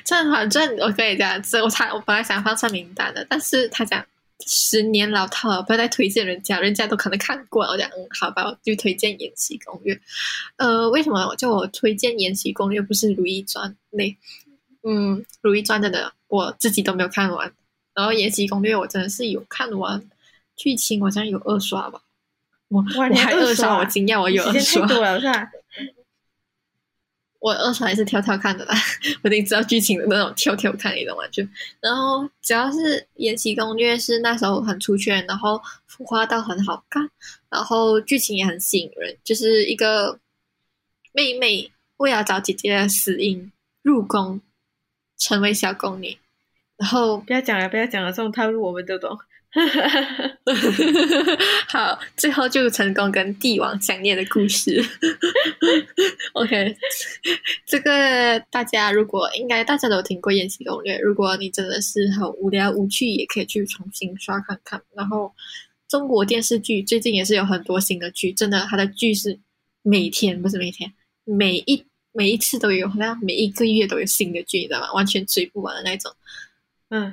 [0.04, 4.06] 甄嬛传》我跟你讲，这我才我本来想放上名单的，但是他讲。
[4.46, 7.72] 十年老套了，不要再推荐人家，人家都可能看过了。
[7.72, 9.94] 我讲，嗯，好吧，我就推荐《延禧攻略》。
[10.56, 14.16] 呃，为什么叫我推荐《延禧攻略》不是《如懿传》类？
[14.82, 17.52] 嗯，《如懿传》真的我自己都没有看完，
[17.94, 20.02] 然后《延禧攻略》我真的是有看完，
[20.56, 22.00] 剧情好像有二刷吧。
[22.68, 24.86] 我我还二刷，我惊讶，我有二刷。
[24.86, 25.50] 太多了，是吧？
[27.40, 28.74] 我二刷还是跳跳看的啦，
[29.24, 31.26] 我得知道剧情的那种跳跳看，你懂吗？
[31.28, 31.42] 就
[31.80, 32.78] 然后只要是
[33.16, 37.10] 《延禧攻略》是那时候很出圈，然后孵化到很好看，
[37.48, 40.18] 然后剧情也很吸引人，就是一个
[41.12, 43.50] 妹妹为了找姐姐的死因
[43.82, 44.40] 入宫，
[45.16, 46.18] 成为小宫女，
[46.76, 49.18] 然后不要讲了，不要讲了，这种套路我们都懂。
[51.66, 54.80] 好，最后就成功跟帝王相恋的故事。
[56.34, 56.76] OK，
[57.66, 64.80] 这个大家如果应该大家都听过《延禧攻略》，如果你真的是很无聊无趣，也可以去重新刷看看。
[64.94, 65.34] 然后
[65.88, 69.36] 中国电视剧最近也是有很多新的剧，真的它的剧是
[69.82, 70.92] 每天不是每天，
[71.24, 74.92] 每一每一次都有，好像每一个月都有新的剧，你知道吗？
[74.92, 76.14] 完全追不完的那种。
[76.90, 77.12] 嗯，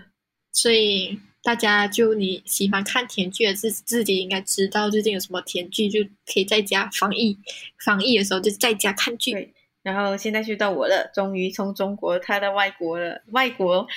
[0.51, 1.19] 所以。
[1.47, 7.37] 大家就你喜欢看甜剧的自自己应该知道最近有什么甜剧，就可以在家防疫
[7.85, 9.53] 防疫的时候就在家看剧。
[9.81, 13.21] 然后现在就到我了，终于从中国看到外国了。
[13.31, 13.87] 外国，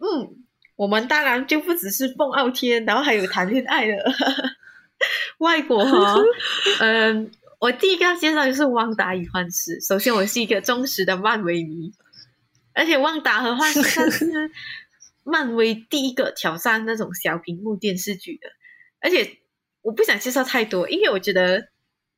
[0.00, 0.36] 嗯，
[0.76, 3.96] 我们当然就不只是蹦傲天，然后还有谈恋爱的。
[5.38, 6.14] 外国哈，
[6.80, 9.78] 嗯，我第一个要介绍就是《旺达与幻视》。
[9.86, 11.90] 首先，我是一个忠实的漫威迷，
[12.74, 14.50] 而且《旺达和幻视》是。
[15.30, 18.48] 漫威第一个挑战那种小屏幕电视剧的，
[19.00, 19.38] 而且
[19.82, 21.68] 我不想介绍太多，因为我觉得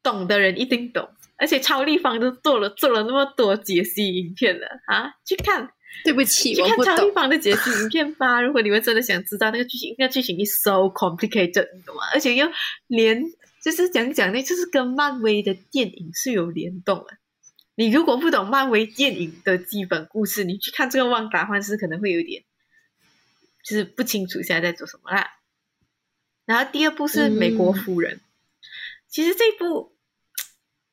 [0.03, 1.09] 懂的人一定懂。
[1.37, 5.70] 而且超立方都做了做了那么多解析影片了啊，去看。
[6.05, 8.40] 对不起，去看超立方的解析影片吧。
[8.40, 12.03] 如果你们真的想知道那个剧情，那剧情是 so complicated，你懂吗？
[12.14, 12.46] 而且又
[12.87, 13.25] 连
[13.62, 17.07] 就是讲讲那，就是跟漫威的电影是有联动的。
[17.75, 22.44] 你如果不懂漫威电影的基本故事，你去看这个《旺达幻视》可能会有点。
[23.64, 25.38] 就是不清楚现在在做什么啦。
[26.46, 28.16] 然后第二部是《美国夫人》，
[29.09, 29.94] 其实这部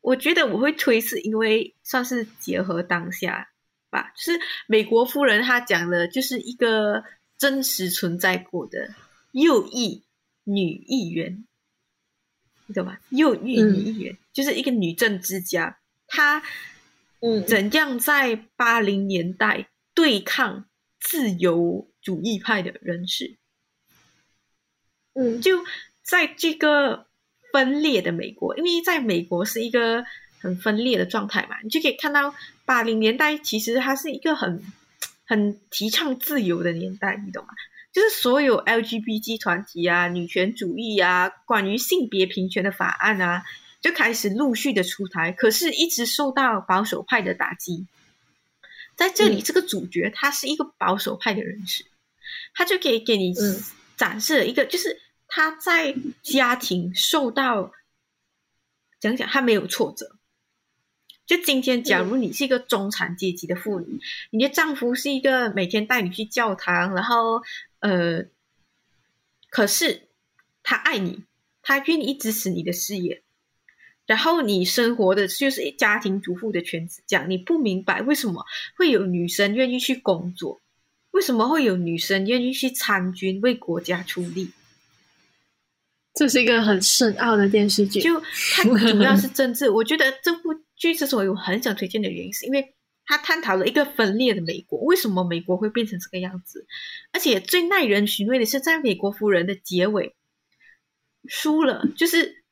[0.01, 3.49] 我觉得我会推，是因为算是结合当下
[3.89, 4.11] 吧。
[4.15, 7.03] 就是《美国夫人》，她讲的就是一个
[7.39, 8.93] 真实存在过的
[9.31, 10.03] 右翼
[10.43, 11.43] 女议员，
[12.67, 12.99] 你懂吗？
[13.09, 16.43] 右翼女议员就是一个女政治家，她
[17.21, 20.67] 嗯怎样在八零年代对抗
[20.99, 21.89] 自由。
[22.07, 23.35] 主义派的人士，
[25.13, 25.65] 嗯，就
[26.01, 27.05] 在这个
[27.51, 30.05] 分裂的美国，因为在美国是一个
[30.39, 34.63] 很分裂的状态嘛，你就可以看到八零年代其实它是一个很
[35.25, 37.49] 很提倡自由的年代，你懂吗？
[37.91, 43.43] 就是所有 LGBT 团体啊、女权主义啊、关于性别平权的法案啊，
[43.81, 47.85] 就开始陆续的出台，可是一直受到保守派的打击。
[48.95, 51.85] 在这里，这个主角他是一个保守派的人士。
[52.57, 53.35] 他就可以给你
[53.95, 57.71] 展示了一个，就是他在家庭受到
[58.99, 60.17] 讲讲，他没有挫折。
[61.27, 63.99] 就今天，假如你是一个中产阶级的妇女，
[64.31, 67.43] 你的丈夫是一个每天带你去教堂，然后
[67.79, 68.25] 呃，
[69.51, 70.07] 可是
[70.63, 71.25] 他爱你，
[71.61, 73.21] 他愿意支持你的事业，
[74.07, 78.43] 然后你生活的就是家庭主妇的圈子，讲你不明白为什么
[78.77, 80.59] 会有女生愿意去工作。
[81.17, 84.51] 为什么会有女生愿意去参军为国家出力？
[86.13, 88.21] 这是一个很深奥的电视剧，就
[88.53, 89.67] 它主要是政治。
[89.71, 96.67] 我觉得这部剧之所以我很想推荐的原因，是因为它探讨了一个分裂的美国，为什么美国会变成这个样子？
[97.11, 100.15] 而且最耐人寻味的是，在美国夫人的结尾
[101.27, 102.43] 输了，就是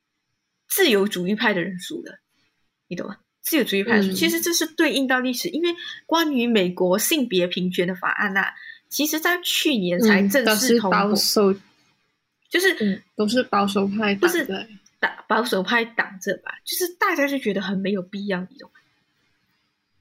[0.68, 2.18] 自由主义派的人输了，
[2.88, 3.18] 你懂吗？
[3.45, 5.69] 自由主义派其实这是对应到历史，因为
[6.05, 8.51] 关于美国性别平权的法案呐，
[8.89, 11.55] 其实在去年才正式通过。
[12.47, 14.45] 就是都是保守派，不是
[14.99, 16.53] 打保守派挡着吧？
[16.63, 18.79] 就是大家就觉得很没有必要，你懂吗？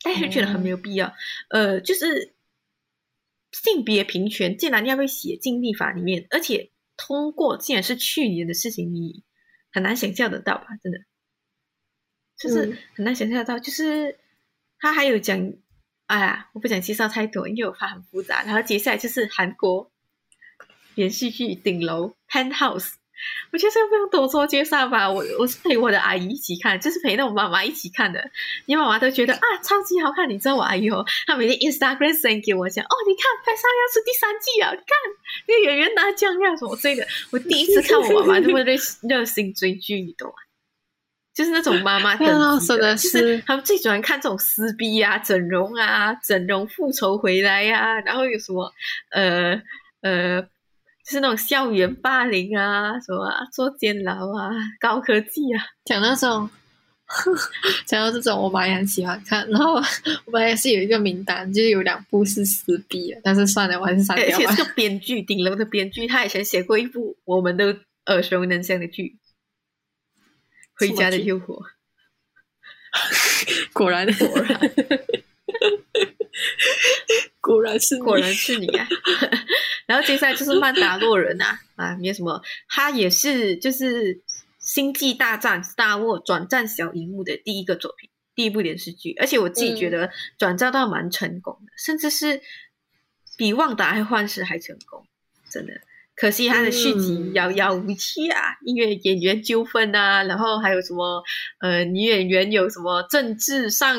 [0.02, 1.12] 大家就觉得很没有必要。
[1.48, 2.32] 呃，就是
[3.50, 9.24] 性别平权竟然要被写进立法里面，而且通过竟然是去年的事情，你
[9.72, 10.66] 很难想象得到吧？
[10.82, 11.00] 真的，
[12.38, 13.58] 就是很难想象得到。
[13.58, 14.16] 就是
[14.78, 15.52] 他还有讲，
[16.06, 18.42] 哎呀，我不想介绍太多，因为我怕很复杂。
[18.44, 19.90] 然后接下来就是韩国。
[20.96, 22.92] 连续剧顶楼 Penthouse，
[23.50, 25.10] 我觉得这个不用多做介绍吧。
[25.10, 28.30] 我我是陪我的阿姨一起看，就是陪那我妈妈一起看的。
[28.66, 34.86] 你妈妈都觉得啊超级好看，你知道我阿姨哦，她每天 Instagram send 给我讲哦，你看拍上要出第三季啊，你看
[35.48, 37.04] 那个演员拿奖呀什么之类的。
[37.32, 38.76] 我第一次看我妈妈这么热
[39.08, 40.34] 热心追剧，你懂吗？
[41.34, 42.26] 就是那种妈妈等
[42.60, 48.72] 级的， 就是他们最喜欢看这种撕逼啊、整容啊、整容复仇回来呀，然后有什么
[49.10, 49.60] 呃
[50.02, 50.46] 呃。
[51.06, 56.48] 就是那种校园霸凌啊，什么坐监牢啊，高科技啊，讲那种，
[57.84, 59.46] 讲到这种，我妈也很喜欢看。
[59.50, 59.74] 然后
[60.24, 67.66] 我本来是有一个名单，就是有两部是撕逼的，但是算了，我还是删掉而且这个编剧，顶楼的编剧，他以前写过一部我们都
[68.06, 69.02] 耳熟能详的剧，
[70.76, 71.62] 《回家的诱惑》。
[73.72, 74.60] 果然，果然。
[77.40, 78.88] 果然是果然是你啊！
[79.86, 84.14] 然后接下来就是曼达洛人啊啊，没有什么，他也是就是
[84.58, 92.40] 《星际大战》Star Wars 转战小荧幕的第一个作品，第一部电视剧，而且我自己觉得转战到蛮成功的，甚至是
[93.36, 95.06] 比《旺达还幻视》还成功，
[95.50, 95.74] 真的。
[96.16, 101.22] 可惜他的续集遥遥无期啊，因为演员纠纷啊，然后还有什么
[101.60, 103.98] 呃女演员有什么政治上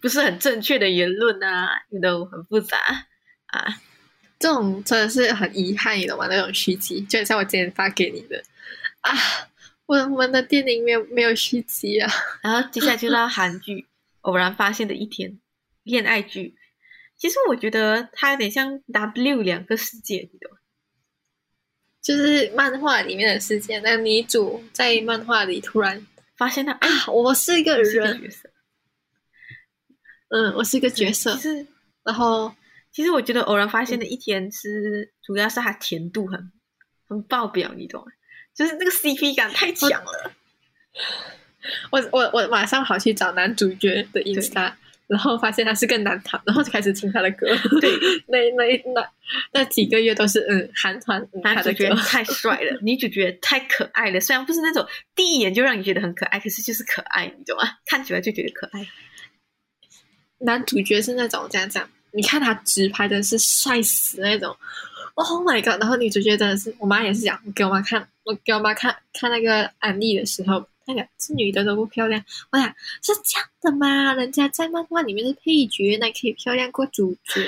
[0.00, 1.68] 不是很正确的言论啊，
[2.00, 2.78] 都很复杂
[3.46, 3.74] 啊。
[4.38, 6.26] 这种真的是很遗憾，你懂吗？
[6.28, 8.42] 那种续集，就像我今天发给你的
[9.00, 9.12] 啊，
[9.86, 12.10] 我我们的电影没有没有续集啊。
[12.42, 13.74] 然后接下来就到韩剧
[14.22, 15.30] 《偶然发现的一天》，
[15.82, 16.56] 恋爱剧。
[17.16, 20.58] 其实我觉得它有点像 W 两个世界，你懂吗？
[22.02, 26.04] 就是漫画里面的世界，那女主在漫画里突然
[26.36, 28.28] 发现她啊，我是一个人，
[30.30, 31.36] 嗯，我是一个角色。
[31.36, 31.64] 是，
[32.02, 32.52] 然后
[32.90, 36.50] 其实我觉得偶然发现的一天是，主要是它甜度很
[37.06, 38.10] 很爆表，你懂吗？
[38.52, 40.32] 就是那个 CP 感太强了。
[41.92, 44.72] 我 我我马上跑去找男主角的 ins。
[45.12, 47.46] 然后发现他是个男团，然后就开始听他的歌。
[47.82, 47.90] 对，
[48.28, 49.06] 那那那
[49.52, 54.18] 那几个月都是嗯韩团，男主角太 帅了，女主角太可爱了。
[54.18, 57.64] 虽然不是那种第一眼就让你觉得很可爱，可是就是可爱，你懂吗？
[57.84, 58.86] 看起来就觉得可爱。
[60.38, 64.56] 男主角是那种这样这样，你看他直拍的是帅死那种。
[65.14, 65.78] Oh my god！
[65.78, 70.66] 然后女主角真的是，我妈也是讲，我给我妈看，我给我妈看看那个安利的时候。
[70.86, 72.66] 那个这女的都不漂亮，我想
[73.02, 74.14] 是这样的吗？
[74.14, 77.40] 人家在漫画里面是配角，那可以漂亮过主角。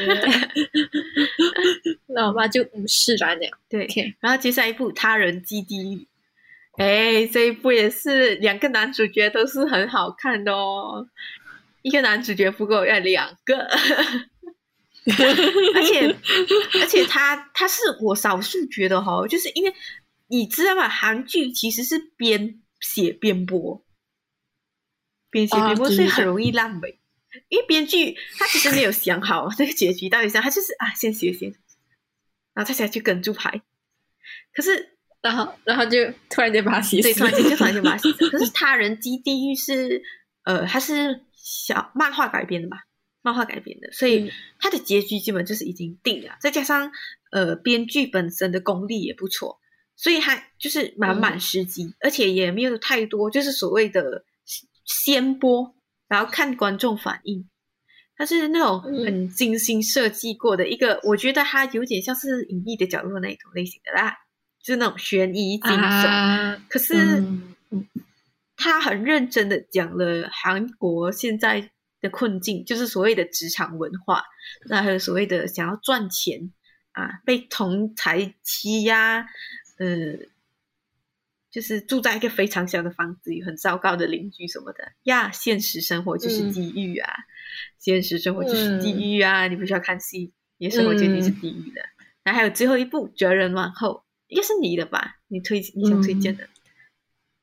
[2.07, 3.59] 那我妈就嗯释然了。
[3.69, 3.89] 对，
[4.21, 5.77] 然后接下来一部《他人基地》，
[6.77, 11.09] 哎，这一部也是两个男主角都是很好看的哦。
[11.83, 13.69] 一个男主角不够，要两个。
[15.75, 16.17] 而且
[16.81, 19.73] 而且他他是我少数觉得哈，就是因为
[20.29, 20.89] 你知道吗？
[20.89, 22.61] 韩剧其实是编。
[22.85, 23.83] 写编播，
[25.31, 27.01] 编写编播，所以很容易烂尾。
[27.49, 31.51] 因为编剧他其实没有想好 这个结局到底是，他就是啊，先写先，
[32.53, 33.63] 然后他才去跟住拍。
[34.53, 38.29] 可是，然后，然后就突然间把他写死，对，突然间就突然间把他写死。
[38.29, 40.03] 可是 《他人基地狱》是
[40.45, 42.77] 呃，它是小漫画改编的嘛，
[43.23, 44.31] 漫画改编的，所以
[44.61, 46.37] 它的结局基本就是已经定了。
[46.41, 46.93] 再加上
[47.33, 49.59] 呃，编剧本身的功力也不错。
[49.97, 54.25] 所以还就是满满时机，而且也没有太多，就是所谓的
[54.85, 55.75] 先播，
[56.09, 57.49] 然后看观众反应。
[58.17, 64.17] 它是那种很精心设计过的一个，我觉得它有点像是隐秘的角落那一种类型的啦，
[64.63, 66.61] 就是那种悬疑惊悚。
[66.69, 67.25] 可是，
[68.57, 74.23] 他很认真的讲了韩国现在的困境，就是所谓的职场文化，
[74.69, 76.53] 那还有所谓的想要赚钱
[76.93, 79.27] 啊，被同才欺压。
[79.79, 79.87] 呃，
[81.51, 85.31] 就是住在一个非常小的房子，里很糟糕的邻居什么的呀。
[85.31, 87.13] 现实生活就是地狱啊！
[87.79, 89.47] 现实生活就是地狱啊！
[89.49, 91.83] 你不需要看戏，你生活绝对是地狱的。
[92.23, 93.91] 然后还有最后一部《哲人王后》，
[94.29, 95.17] 应该是你的吧？
[95.29, 96.49] 你推你想推荐的？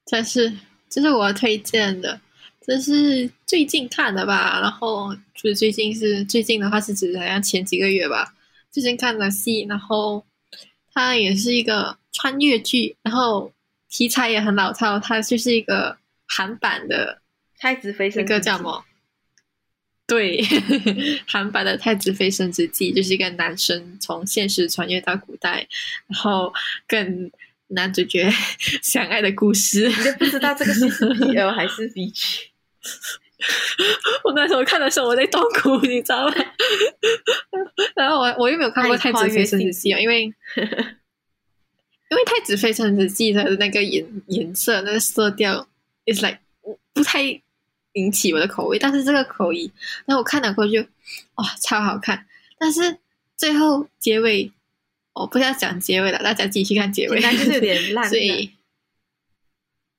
[0.05, 0.51] 这是
[0.89, 2.19] 这是我推荐的。
[2.63, 8.35] 这是最近看的吧，然后就是最近是最近的话是指好像前几个月吧，
[8.69, 10.23] 最近看的戏，然后
[10.93, 13.51] 它也是一个穿越剧，然后
[13.89, 15.97] 题材也很老套，它就是一个
[16.27, 17.21] 韩版的
[17.61, 18.85] 《太子妃升职记》叫什么？
[20.07, 20.41] 对，
[21.25, 25.65] 韩版的《太子妃升职记》就是一个男生从现实穿越到古代，
[26.07, 26.53] 然后
[26.85, 27.31] 跟
[27.67, 28.29] 男主角
[28.81, 29.87] 相爱的故事。
[29.87, 32.49] 你都不知道这个是 BL 还是 B 剧？
[34.25, 36.33] 我那时候看的时候，我在痛哭，你知道吗？
[37.95, 40.31] 然后我我又没有看过《太子妃升职记》啊，因为
[42.11, 45.67] 因为《太子妃升职记》它的那个颜颜色、那个色调
[46.05, 46.39] ，is like
[46.93, 47.23] 不太
[47.93, 48.77] 引起我的口味。
[48.77, 49.71] 但是这个口音，
[50.05, 50.81] 然后我看了过就
[51.35, 52.27] 哇，超好看。
[52.57, 52.97] 但是
[53.35, 54.51] 最后结尾，
[55.13, 58.07] 我不要讲结尾了，大家继续看结尾，那就是有点烂。
[58.11, 58.51] 所以。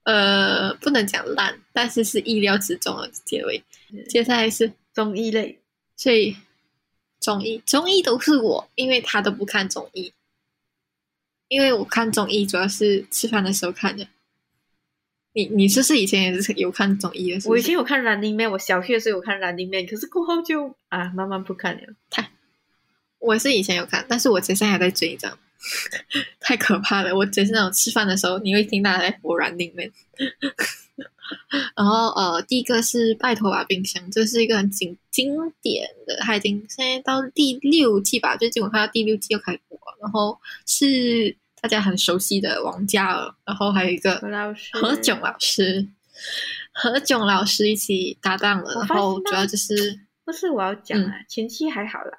[0.05, 3.63] 呃，不能讲烂，但是是意料之中的结尾。
[4.09, 5.61] 接下来是综艺类，
[5.97, 6.37] 所以
[7.21, 10.13] 综艺综艺都是我，因为他都不看综艺，
[11.53, 14.07] 因为我看综艺主要是吃饭的时候看的。
[15.35, 17.41] 你你是不是以前也是有看综艺的？
[17.45, 21.83] 我以前有看《Running Man》，我小学的时候有看《Running Man》，可是过后就啊，慢慢不看了。
[22.09, 22.31] 太，
[23.19, 25.39] 我是以前有看，但是我现在还在追着。
[26.41, 27.15] 太可怕了！
[27.15, 29.93] 我只是那种吃饭的时候，你会听到在播软里面。
[31.77, 39.79] 然后呃，第一个是拜托吧冰箱，这是一个很经经典的，它已经现在到第六季吧，最近我看到第六季又开播。
[40.01, 40.37] 然后
[40.67, 44.17] 是大家很熟悉的王嘉尔，然后还有一个
[44.73, 45.89] 何炅老师，
[46.73, 48.75] 何炅老师一起搭档了。
[48.75, 52.19] 然后主要就是不是我要讲啊，前期还好啦。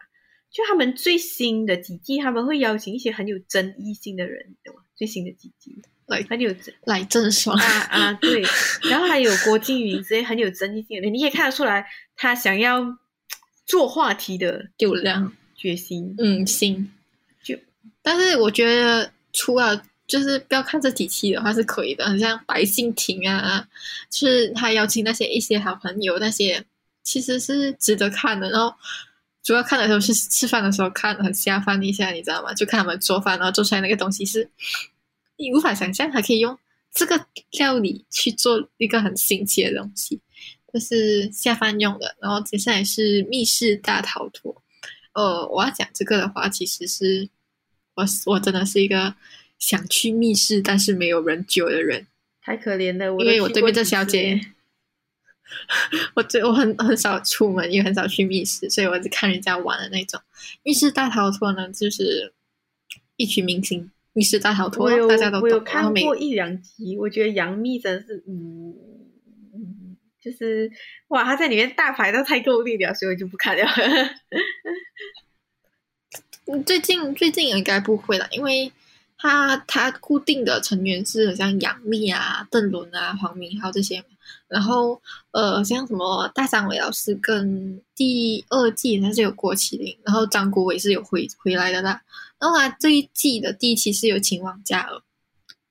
[0.50, 4.56] 就他们最新的几季，他们会邀请一些很有争议性的人？
[4.96, 8.41] 最新的几季，来很有来郑爽啊啊，对，
[8.89, 11.86] 然后还有郭靖宇这些很有争议性的人，你也看得出来
[12.16, 12.98] 他想要
[13.66, 16.94] 做话题的 流量决心，嗯，心
[17.44, 17.58] 就，
[18.02, 23.68] 但是我觉得除了就是不要看这几期的话是可以的，很像白敬亭啊，
[24.10, 26.64] 就是他邀请那些一些好朋友，那些
[27.04, 28.74] 其实是值得看的，然后。
[29.46, 32.54] 主要看的时候是吃饭的时候看，很下饭一下，你知道吗？
[32.54, 34.50] 就看他们做饭，然后做出来那个东西是，
[35.36, 36.58] 你无法想象还可以用
[36.94, 40.18] 这个料理去做一个很新奇的东西，
[40.74, 42.16] 就是下饭用的。
[42.22, 44.64] 然后接下来是密室大逃脱。
[45.12, 47.28] 呃，我要讲这个的话，其实是
[47.96, 49.16] 我我真的是一个
[49.60, 52.08] 想去密室但是没有人救的人，
[52.41, 53.06] 太可怜了。
[53.24, 54.39] 因为我对面这小姐。
[56.16, 60.20] 我最我很很少出门，也很少去密室，所以我是看人家玩的那种。
[60.64, 62.34] 密室大逃脱呢，就是
[63.18, 68.74] 一群明星密室大逃脱，大家都我有看过一两集，我觉得杨幂真是，嗯，
[70.20, 70.72] 就是
[71.10, 73.64] 哇，她在里面大牌都太够力了，所以我就不看了。
[76.66, 78.72] 最近最近应该不会了，因为
[79.18, 84.04] 他他固定的成员是像杨幂啊、邓伦啊、黄明昊这些。
[84.48, 92.02] 然后，呃，像什么大张伟老师跟第二季他是有郭麒麟，然后张国伟是有回回来的啦。
[92.39, 95.02] 然后他这一季的第一期是有请王嘉尔，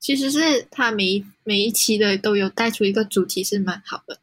[0.00, 4.18] 其实是他每每一期的都有带出一个主题，是蛮好的。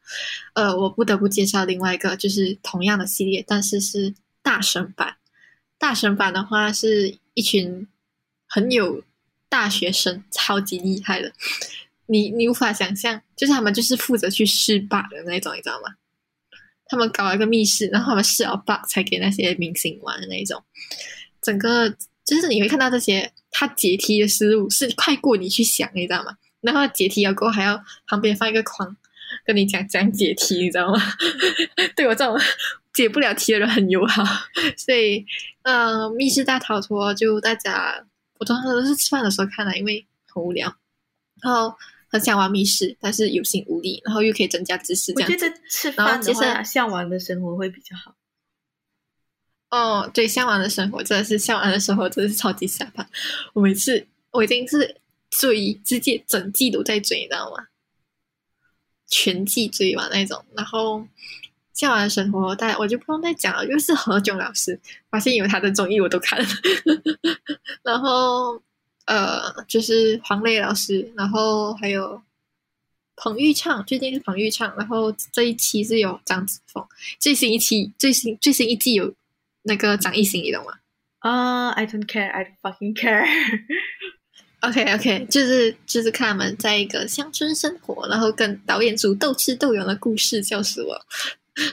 [0.54, 5.16] 呃，我不得不介绍另外一个，就是同样的系列，但是是大神版。
[5.80, 7.88] 大神版的话是一群
[8.48, 9.04] 很有
[9.50, 11.32] 大学生，超级厉害的。
[12.06, 15.96] 你你无法想象，就是他们就是负责去试靶的那种，你知道吗？
[16.86, 20.64] 他们搞了一个密室，然后他们试了靶才给那些明星玩的那种。
[21.42, 21.88] 整个
[22.26, 26.36] 就是你会看到这些，他解题的思路是快过你去想，你知道吗？
[26.62, 28.98] 然后解题要过还要旁边放一个框，
[29.46, 31.00] 跟你讲讲解题，你知道吗？
[31.96, 32.36] 对我这种
[32.94, 34.24] 解不了题的人很友好，
[34.78, 35.26] 所以
[35.64, 38.06] 呃，密室大逃脱就大家
[38.40, 40.76] 我通常都是吃饭的时候看的，因为很无聊，
[41.42, 41.76] 然后。
[42.12, 45.14] 很想玩密室，但是有心无力，然后又可以增加知识。
[45.16, 48.16] 我觉得吃饭的话，向往的生活会比较好。
[49.70, 53.08] 哦，对，向往的生活真的是向往的生活，真的是超级下饭。
[53.54, 57.68] 我每次我已经是追，直接整季都在追，你知道吗？
[59.06, 60.44] 全季追完那种。
[60.56, 61.06] 然后
[61.74, 66.48] 向往的生活，大家我就不用再讲了，又是何炅老师，发现有他的综艺我都看了。
[67.84, 68.62] 然后。
[69.06, 72.22] 呃，就是黄磊老师，然后还有
[73.16, 79.12] 彭昱畅，最近是彭昱畅，然后这一期是有张子枫，最新一期最新最新一季有
[79.64, 80.74] 那个张艺兴，你懂吗？
[81.22, 83.26] 啊，I don't care, I fucking care。
[84.62, 91.02] OK OK，就是就是看他们在一个乡村生活，然后跟导演组斗智斗勇的故事，笑死我！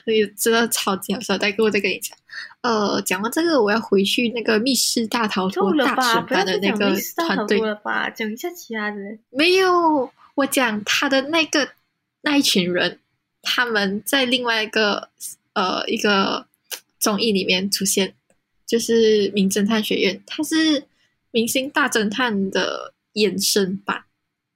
[0.04, 1.36] 所以真的超级好笑。
[1.38, 2.16] 待会我再跟你讲。
[2.60, 8.10] 呃，讲完这个，我要回去那个密室大逃脱大审判的那个团队了吧？
[8.10, 8.96] 讲一下其他的。
[9.30, 11.68] 没有，我讲他的那个
[12.22, 12.98] 那一群人，
[13.42, 15.08] 他们在另外一个
[15.54, 16.46] 呃一个
[16.98, 18.14] 综艺里面出现，
[18.66, 20.84] 就是《名侦探学院》，他是。
[21.32, 24.04] 明星大侦探的衍生版，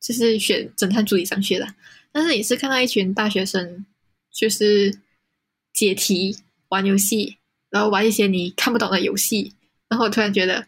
[0.01, 1.66] 就是选侦探助理上学的。
[2.11, 3.85] 但是也是看到一群大学生，
[4.33, 4.91] 就是
[5.73, 6.37] 解题、
[6.68, 7.39] 玩游戏，
[7.71, 9.55] 然后玩一些你看不懂的游戏，
[9.89, 10.66] 然后我突然觉得，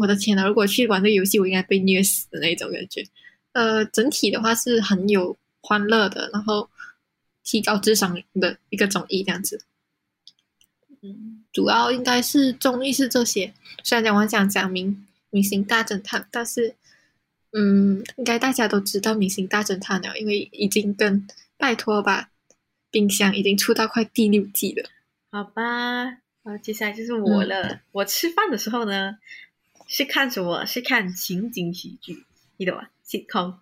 [0.00, 3.04] 我的天呐，如果去玩这个游戏，我应该被虐死的那种感觉。
[3.52, 6.68] 呃，整体的话是很有欢乐的，然后
[7.44, 9.62] 提高智商的一个综艺这样子。
[11.02, 13.52] 嗯，主要应该是综艺是这些。
[13.82, 15.06] 虽然讲我想讲明。
[15.34, 16.74] 明星大侦探，但是，
[17.52, 21.26] 嗯，应该大家都知道明星大侦探了，因为已经跟
[21.56, 22.28] 拜托吧
[22.92, 24.88] 冰箱已经出到快第六季了。
[25.30, 27.80] 好吧，然后，接下来就是我了。
[27.90, 29.16] 我吃饭的时候呢，
[29.88, 30.66] 是看什么？
[30.66, 32.24] 是看情景喜剧，
[32.58, 33.56] 你懂吗？sitcom。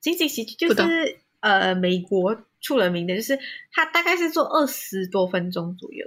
[0.00, 3.38] 情景喜剧就是呃，美国出了名的，就是
[3.72, 6.06] 它大概是做二十多分钟左右，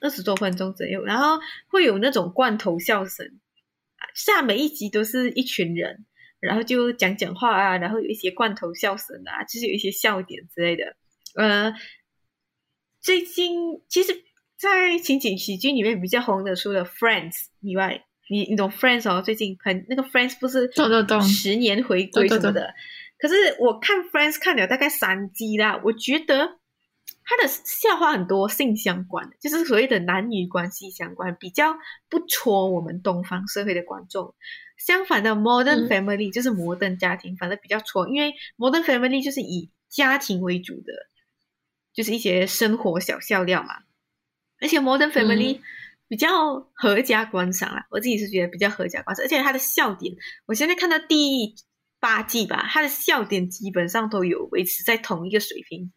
[0.00, 3.38] 二十多分钟左右，然后会有那种罐头笑声。
[4.14, 6.04] 下每一集都是一群人，
[6.40, 10.96] 然后就讲讲话啊，然后有一些罐头笑声啊，就是有一些笑点之类的。
[11.34, 11.74] 呃，
[13.00, 14.24] 最近其实，
[14.56, 19.22] 在情景喜剧里面比较红的，除了 Friends 以外，你你懂 Friends 哦？
[19.22, 20.70] 最近很那个 Friends 不是
[21.22, 22.74] 十年回归什么的？
[23.18, 26.58] 可是我看 Friends 看了大概三集啦，我觉得。
[27.24, 31.76] 他的笑话很多性相关，就是所谓的男女关系相关，比较
[32.08, 34.34] 不戳我们东方社会的观众。
[34.76, 40.92] 相反的，Modern Family 就是摩登家庭，反正比较戳，因为 Modern Family 就是以家庭为主的，
[41.92, 43.76] 就是一些生活小笑料嘛。
[44.60, 45.60] 而且 Modern Family
[46.08, 49.24] 比较合家观赏啦，我自己是觉得比较合家观赏。
[49.24, 50.14] 而且它的笑点，
[50.46, 51.54] 我现在看到第
[51.98, 55.92] 八季吧，它的笑点基本上都有维持在同一个水平。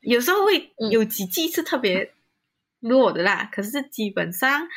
[0.00, 2.12] 有时候会有几季是特别
[2.78, 4.68] 弱的啦，可是基本上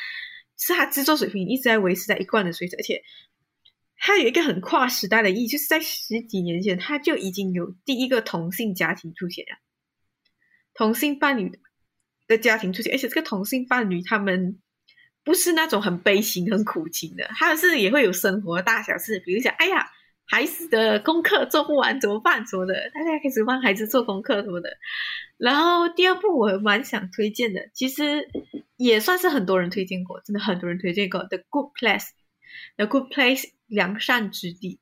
[0.56, 3.02] 是它制作水平一直在维持在一贯的水准，而且
[3.98, 9.58] 它有一个很跨时代的意义，就是在十几年前，它就已经有第一个同性家庭出现了，
[10.78, 11.52] 同性伴侣
[12.26, 14.58] 的家庭出现，而且这个同性伴侣他们
[15.22, 19.90] 不是那种很悲情、很苦情的，他们是也会有生活大小事，比如讲，哎呀。
[20.30, 22.46] 孩子的功课做不完怎么办？
[22.46, 24.76] 什么的，大家开始帮孩子做功课什么的。
[25.38, 28.28] 然后第二部我蛮想推荐的，其实
[28.76, 32.00] 也算是很多人推荐过，真的很多人推荐过《The Good Place》，
[32.76, 34.80] 《The Good Place》良善之地。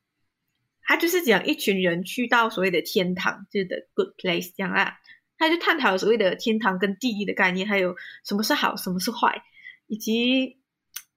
[0.81, 4.95] 他就是讲一群人去到所谓的天堂，就是 The Good Place 这样啊。
[5.37, 9.41] 他就探讨所谓的天堂跟地狱的概念，还有什么是好，什么是坏，
[9.87, 10.57] 以及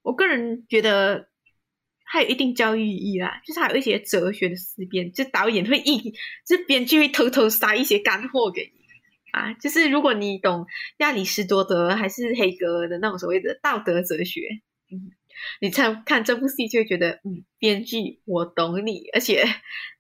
[0.03, 1.29] 我个人觉得。
[2.13, 6.13] 它有一定教育意义啦，就是还有一些哲学的思辨，就导演会一，
[6.45, 8.81] 就编剧会偷偷塞一些干货给你
[9.31, 9.55] 啊。
[9.55, 10.67] 就是如果你懂
[10.97, 14.41] 亚里士多德还是黑格尔的那种所谓的道德哲学，
[15.61, 19.45] 你看看这部戏就会觉得，嗯，编剧我懂你，而且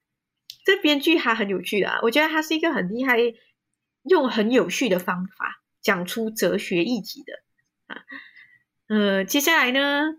[0.66, 3.18] 这编剧还很有趣的，啊，我觉得他是一个很厉害，
[4.04, 8.02] 用很有序的方法讲出哲学议题的啊。
[8.88, 10.16] 呃，接下来呢？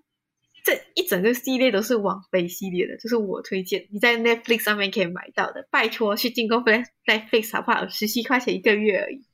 [0.64, 5.68] 这一整个系列都是网飞系列的，就是我推荐你在 Netflix 上面可以买到的。
[5.72, 7.88] 拜托去进攻 Netflix 好不好？
[7.88, 9.26] 十七块钱一个月而已，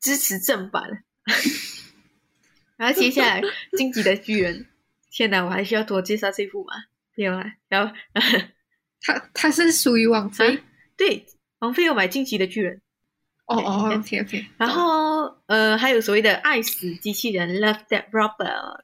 [0.00, 1.04] 支持正版。
[2.76, 3.40] 然后接下来
[3.78, 4.64] 《荆棘的巨人》，
[5.12, 6.72] 天哪，我还需要多介绍这部吗？
[7.14, 7.44] 不用了。
[7.68, 7.94] 然后
[9.00, 10.58] 他他是属于王菲，
[10.96, 11.24] 对，
[11.60, 12.76] 王菲有买《晋级的巨人》。
[13.46, 14.46] 哦哦，OK OK。
[14.56, 18.80] 然后呃，还有所谓的《爱死机器人》Love That Robot。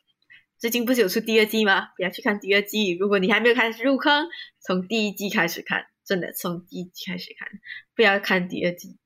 [0.59, 1.89] 最近不是有出第二季吗？
[1.97, 2.95] 不要去看第二季。
[2.95, 4.29] 如果你还没有开始入坑，
[4.61, 7.49] 从第一季开始看，真的从第一季开始看，
[7.97, 8.99] 不要看第二季。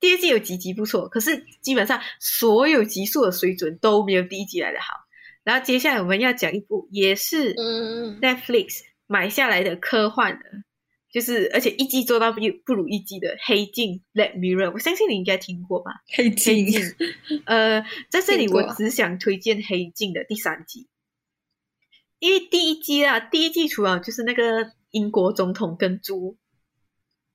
[0.00, 4.94] 第二季有几集不错，可是基本上所有集数的水准都没有第一季来的好。
[5.44, 10.44] 然后接下来我们要讲一部也是 Netflix 买下来的科幻的。
[11.12, 15.90] 就是，而且一季做到不不如一季的《黑镜》《Let Mirror》，我相信你应该听过吧？
[16.06, 16.68] 黑镜，
[17.46, 20.86] 呃，在这里我只想推荐《黑镜》的第三季，
[22.20, 26.38] 因为第一季啊，第一季除了就是那个英国总统跟猪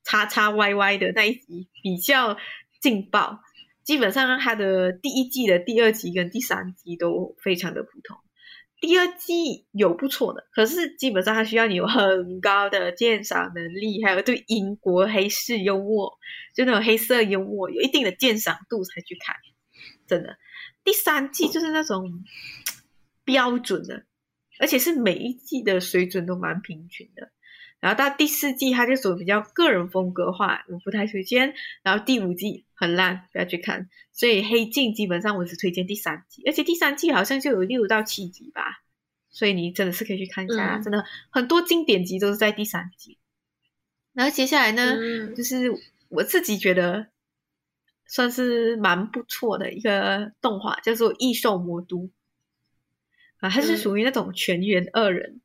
[0.06, 2.38] 叉叉 Y Y 的那一集比较
[2.80, 3.42] 劲爆，
[3.84, 8.18] 基本上它的第一季的第二集跟第三集都非常的普通。
[8.82, 16.14] 第二季有不错的，可是基本上它需要你有很高的鉴赏能力，还有对英国黑市幽默，
[16.54, 19.36] 就那种黑色幽默有一定的鉴赏度才去看。
[20.08, 20.38] 真的，
[20.84, 22.24] 第三季就是那种
[23.24, 24.06] 标准的，
[24.60, 27.32] 而且是每一季的水准都蛮平均的。
[27.80, 31.54] 然后到第四季，它就属于比较个人风格化，我不太推荐。
[31.82, 33.90] 然后第五季很烂，不要去看。
[34.12, 38.84] 所以黑镜基本上我只推荐第三季，而且第三季好像就有六到七集吧，
[39.30, 43.18] 所以你真的是可以去看一下，真的很多经典集都是在第三季。
[44.14, 44.96] 然后接下来呢，
[45.36, 45.72] 就是
[46.10, 47.08] 我自己觉得
[48.08, 51.98] 算是蛮不错的一个动画，叫做《异兽魔都》
[53.40, 55.42] 啊，它是属于那种全员恶人。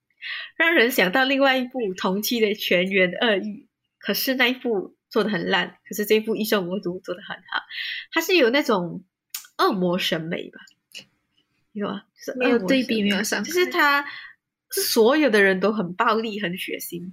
[0.55, 3.65] 让人想到另外一部同期的《全员恶欲》，
[3.99, 7.61] 可是那一部做的很烂，可是这一部《异兽魔都》做的很好。
[8.13, 9.05] 它是有那种
[9.59, 10.61] 恶魔审美吧？
[11.73, 14.05] 有啊，就是没有对比，没有伤，就是它
[14.71, 17.13] 所有的人都很暴力、很血腥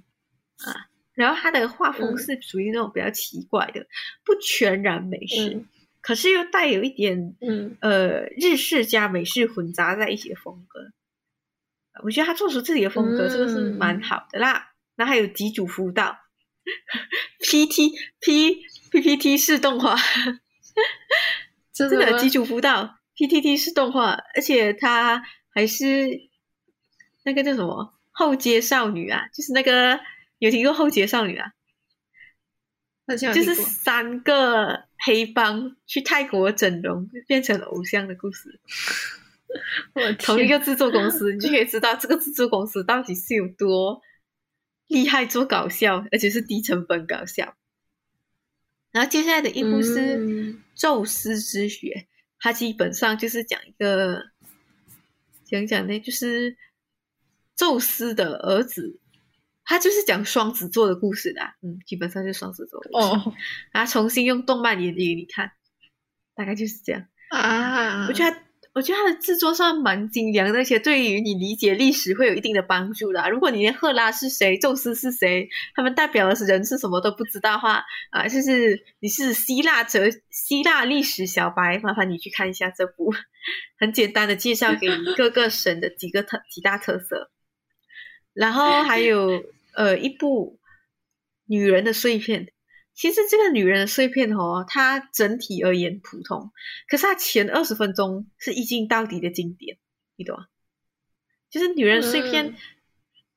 [0.64, 0.88] 啊。
[1.14, 3.86] 然后它的画风是属于那种比较奇怪的，
[4.24, 5.64] 不全然美式，
[6.00, 10.92] 可是又带有一点嗯呃日式加美式混杂在一起的风格。
[12.04, 14.70] 我觉得他做出自己的风格，这个是蛮好的啦。
[14.94, 16.16] 那还有几组辅导
[17.40, 19.96] P T P P P T 是动画，
[21.72, 25.22] 真的基础辅导 P T T 是动画，而且它
[25.54, 26.28] 还是
[27.24, 30.00] 那个叫什么后街少女啊，就是那个
[30.38, 31.52] 有听过后街少女啊？
[33.34, 38.60] 就是三个黑帮去泰国整容变成偶像的故事。
[39.94, 44.02] 我同一个制作公司，你就可以知道这个制作公司到底是有多
[44.88, 47.54] 厉害做搞笑，而且是低成本搞笑。
[48.90, 50.16] 然后接下来的一部是
[50.74, 52.06] 《宙斯之血》，
[52.40, 54.24] 它基本上就是讲一个
[55.44, 56.56] 讲讲呢，就是
[57.54, 58.98] 宙斯的儿子，
[59.64, 61.42] 他就是讲双子座的故事的。
[61.62, 63.34] 嗯，基本上就是双子座哦。
[63.70, 65.52] 然后重新用动漫演绎给你看，
[66.34, 68.08] 大概就是这样啊。
[68.08, 68.47] 我觉得。
[68.78, 73.28] 我觉得它的制作上蛮精良的，而且对于你理解历史会有一定的帮助的。
[73.28, 83.12] 如果你连赫拉是谁、宙斯是谁，他们代表的是人是什么都不知道的话，啊，就是你是希腊哲、希腊历史小白，麻烦你去看一下这部，
[83.80, 87.32] 很简单的介绍给各个神的几个特几大特色。
[88.32, 89.42] 然后还有
[89.74, 90.60] 呃一部
[91.46, 92.52] 女人的碎片。
[92.98, 96.50] 其实这个女人的碎片哦，它整体而言普通，
[96.88, 99.78] 可是它前二十分钟是一镜到底的经典，
[100.16, 100.46] 你懂吗？
[101.48, 102.56] 就是女人碎片，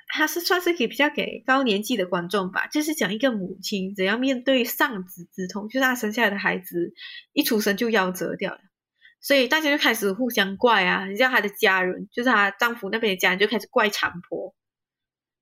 [0.07, 6.95] 它是算是给比较给高年纪的观众吧，就是讲一个母亲怎样面对丧子之痛，就是她生下来的孩子
[7.31, 8.61] 一出生就夭折掉了，
[9.19, 14.55] 所以大家就开始互相怪啊，你像她的家人，就是她丈夫那边的家人就开始怪产婆，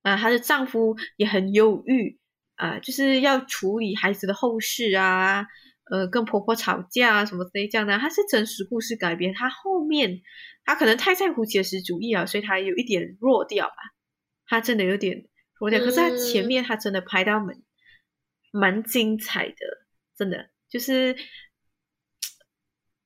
[0.02, 2.20] 啊，她的丈夫也很忧郁。
[2.60, 5.48] 啊，就是要处理孩子的后事啊，
[5.90, 7.98] 呃，跟婆婆吵架啊，什么之类这样的。
[7.98, 10.20] 它是真实故事改编，它后面
[10.66, 13.76] 他可能太在乎写实主义啊，所以他有一点弱掉吧。
[14.46, 15.26] 他真的有点
[15.58, 17.56] 弱掉，可是他前面他真的拍到蛮
[18.52, 19.56] 蛮精彩的，
[20.18, 21.16] 真的就是，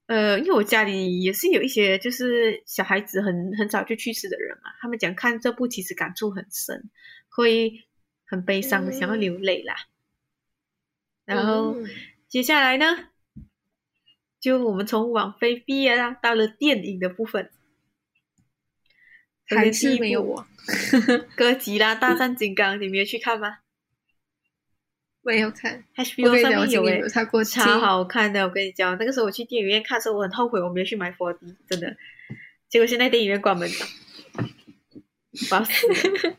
[0.08, 6.90] 呃，因为我家里也是有一些就是小孩子很很早就去世的人嘛，他们讲看这部其实感触很深，
[7.30, 7.72] 会。
[8.34, 9.76] 很悲伤，想要流泪啦。
[11.24, 11.78] 然后
[12.28, 13.10] 接下来呢，
[14.40, 17.52] 就我们从网飞毕业啦，到了电影的部分。
[19.46, 20.48] 还是没有我。
[21.36, 23.60] 哥吉拉大战金刚，你没有去看吗？
[25.22, 25.84] 没有看。
[25.96, 27.04] HBO 上面有诶，
[27.46, 28.44] 超好看的。
[28.46, 31.96] 我跟你讲，那个时候我去电影院看的时候，我很后悔我没有去买 4D，真的。
[32.68, 33.86] 结果现在电影院关门了，
[35.48, 36.36] 烦死了。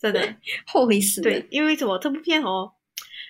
[0.00, 0.36] 真的
[0.66, 1.20] 后悔死。
[1.20, 1.98] 对，因为什么？
[1.98, 2.72] 这部片哦，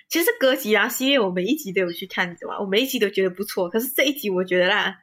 [0.09, 2.61] 其实哥吉拉系列我每一集都有去看，你知道吗？
[2.61, 3.69] 我每一集都觉得不错。
[3.69, 4.97] 可是这一集我觉得啦，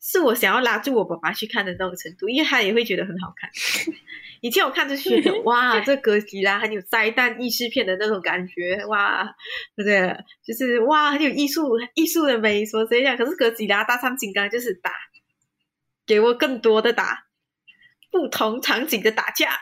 [0.00, 3.50] 是我想要拉住我爸爸去看的那种程度，因为他也会觉得很好看。
[4.42, 9.24] 以前我看就觉得哇，这哥吉拉很有灾难意识片的那种感觉，哇，
[9.74, 10.14] 对不对？
[10.46, 13.16] 就是哇，很有艺术艺术的美，说这样。
[13.16, 14.92] 可是哥吉拉大战金刚就是打，
[16.06, 17.26] 给我更多的打，
[18.12, 19.58] 不同场景的打架。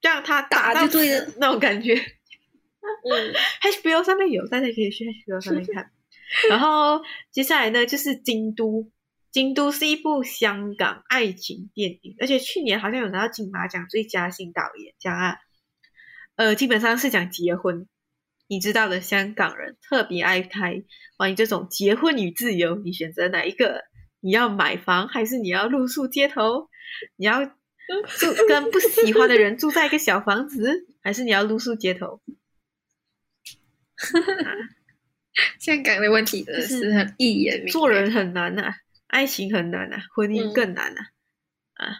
[0.00, 5.90] 让他打到对的那种感觉，嗯，HBO 上面有，大家可以去 HBO 上面看。
[6.48, 8.90] 然后接下来呢，就是京都
[9.32, 15.36] 京都是一部香港爱情电影，而且去年好像有拿到金马奖最佳新导演奖啊。
[16.36, 17.86] 呃，基本上是讲结婚，
[18.48, 20.82] 你知道的，香港人特别爱拍
[21.16, 23.82] 关于这种结婚与自由，你选择哪一个？
[24.20, 26.68] 你要买房还是你要露宿街头？
[27.16, 27.50] 你要
[28.18, 32.20] 住跟不喜欢的人住在一个小房子， 还是你要露宿街头？
[35.58, 38.74] 香港的问题真的是很一言明，做人很难呐。
[39.06, 41.02] 爱情很难啊，婚姻更难啊，
[41.74, 41.96] 啊，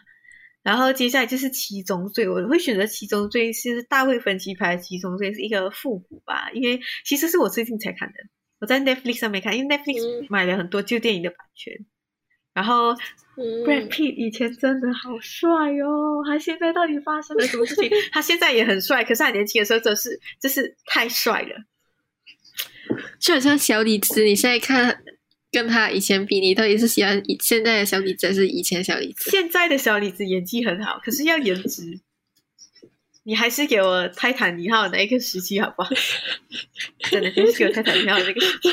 [0.63, 8.21] 然后接下来就是七宗罪，我会选择七宗罪是大卫芬奇拍七宗罪是一个复古吧，因为其实是我最近才看的，
[8.61, 11.85] 我在 Netflix 上面看，因为 Netflix 买了很多旧电影的版权，
[12.55, 12.93] 然后
[13.37, 17.91] Brad Pitt 以前真的好帅哦，他现在到底发生了什么事情？
[18.13, 21.65] 他现在也很帅，可是他年轻的时候真是就是太帅了，
[23.19, 25.03] 就好像小李子，你现在看。
[25.53, 29.33] 跟他以前比，你到底是喜欢现在的小李子还是以前小李子？
[29.33, 31.99] 现在的小李子演技很好，可是要颜值，
[33.25, 35.91] 你还是给我泰坦尼号那一个时期好不好？
[37.11, 38.69] 真的，就是给我泰坦尼号那个时期。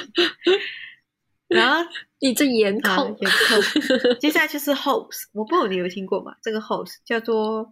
[1.55, 1.89] 然后
[2.19, 3.61] 你这颜控，颜控。
[4.19, 6.35] 接下来就是 host，我不知道你有听过吗？
[6.41, 7.71] 这个 host 叫做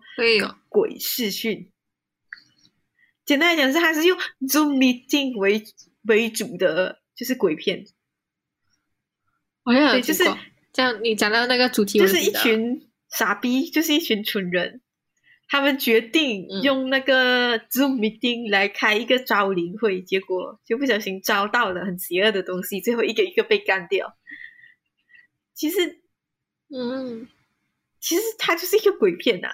[0.69, 1.71] 鬼视讯。
[3.25, 5.63] 简单来讲是，它是用 Zoom meeting 为
[6.03, 7.85] 为主的，就是鬼片。
[9.65, 10.23] 对，就是
[10.71, 11.03] 这样。
[11.03, 14.81] 你讲到那个主题，就是一群傻逼，就是一群蠢人，
[15.47, 24.15] 他们决定用那个 Zoom meeting 来开一个招灵会，结果就不小心招到了很邪恶的东西，最后一个一个被干掉。
[25.53, 25.99] 其实，
[26.69, 27.27] 嗯，
[27.99, 29.49] 其实它就是一个鬼片呐，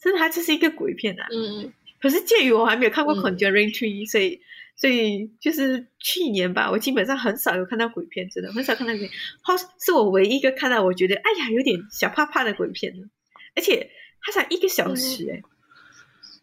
[0.00, 1.24] 真的，它就是一个鬼片呐。
[1.30, 4.40] 嗯，可是鉴于我还没有看过《Conjuring Tree》，所以。
[4.74, 9.08] 所以就是去年吧，我基本上很少有看到鬼片，真的很少看到鬼。
[9.42, 13.06] 好，是我唯一一个看到我觉得哎呀有点小怕怕的鬼片了。
[13.54, 13.90] 而且
[14.22, 15.42] 它才一个小时哎，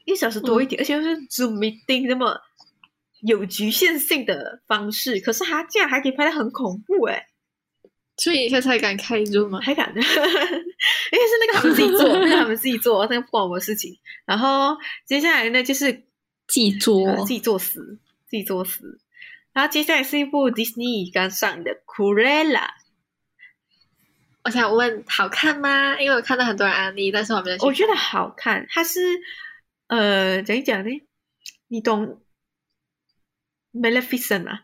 [0.05, 2.39] 一小时多一点，而且又是 Zoom meeting 那么
[3.21, 7.27] 有局限性的方式，可是他竟然还可以拍的很恐怖哎。
[8.17, 9.59] 所以他才敢开 Zoom 吗？
[9.61, 9.89] 还敢？
[9.95, 10.11] 因为是
[11.39, 13.97] 那个他们自己做， 那他们自己做，那个不关我的事情。
[14.25, 15.93] 然后接下来呢，就是
[16.47, 17.97] 自己做，自己作死。
[18.29, 18.99] 自己作死，
[19.53, 22.59] 然后接下来是一部 Disney 刚上的《Cruella》。
[24.43, 25.99] 我想问，好看吗？
[25.99, 27.57] 因为我看到很多人安利，但是我没有。
[27.59, 28.99] 我觉得好看，它是
[29.87, 30.89] 呃，讲一讲呢？
[31.67, 32.21] 你懂
[33.79, 34.61] 《Maleficent》吗？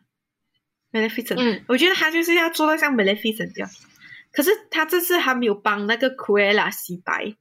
[0.98, 3.70] 《Maleficent》，嗯，我觉得他就是要做到像《Maleficent》这样，
[4.32, 7.36] 可是他这次还没有帮那个 Cruella 洗白。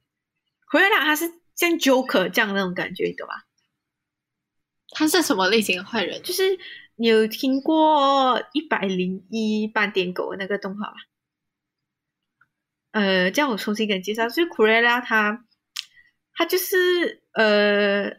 [0.69, 3.35] Cruella 他是像 Joker 这样那种感觉，你懂吗？
[4.91, 6.21] 他是什么类型的坏人？
[6.21, 6.43] 就是
[6.97, 10.95] 你有听过一百零一斑点狗那个动画吗？
[12.95, 15.43] 呃，这样我重新给你介绍，就是库瑞拉他，
[16.33, 18.09] 他就是呃，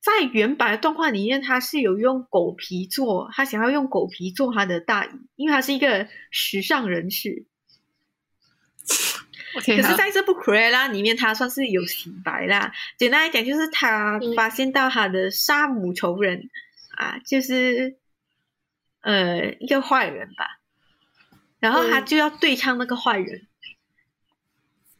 [0.00, 7.44] 在原版的动画里面，他是有用狗皮做，他想要用狗皮做他的大衣，因为他是一个时尚人士。
[9.56, 12.72] 可是在这部《Cruella》里面，他算是有洗白啦。
[12.96, 16.48] 简单来讲，就是他发现到他的杀母仇人
[16.96, 17.98] 啊，就是
[19.02, 20.60] 呃一个坏人吧，
[21.64, 23.46] 然后他就要对抗那个坏人。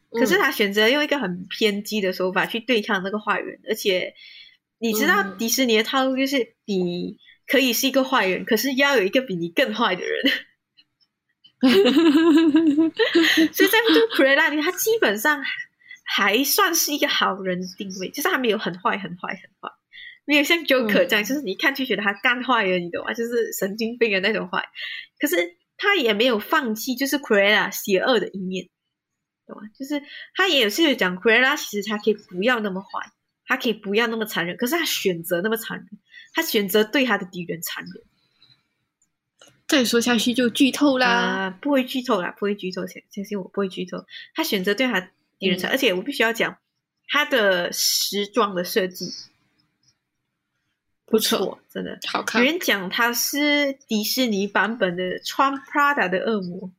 [0.09, 4.15] 可是他选择用一个很偏激的手法去对抗那个坏人，而且
[4.79, 10.31] 你知道迪士尼的套路就是你可以是一个坏人，可是要有一个比你更坏的人。
[13.53, 15.43] 所以在这个 Cruella 里，他基本上
[16.03, 19.69] 还算是一个好人定位，就是他没有很坏、很坏、很坏，
[20.25, 23.13] 没有像 Joker 这样，就是你一看就觉得他干坏人，你懂吗？
[23.13, 24.63] 就是神经病的那种坏。
[25.19, 28.69] 可是他也没有放弃，就是 Cruella 邪恶的一面，
[29.45, 29.67] 懂吗？
[29.77, 30.01] 就是
[30.33, 33.11] 他也是讲 Cruella 其实他可以不要那么坏，
[33.45, 35.87] 他可以不要那么残忍，可是他选择那么残忍，
[36.33, 38.03] 他选择对他的敌人残忍。
[39.67, 41.49] 再说下去就剧透啦！
[41.59, 44.05] 不会剧透啦，不会剧透，相相信我不会剧透。
[44.35, 45.01] 他选择对他
[45.39, 46.57] 敌人残忍，而且我必须要讲
[47.07, 49.11] 他的时装的设计
[51.15, 52.43] 不错，真的好看。
[52.43, 56.71] 有人讲他是迪士尼版本的穿 Prada 的恶魔，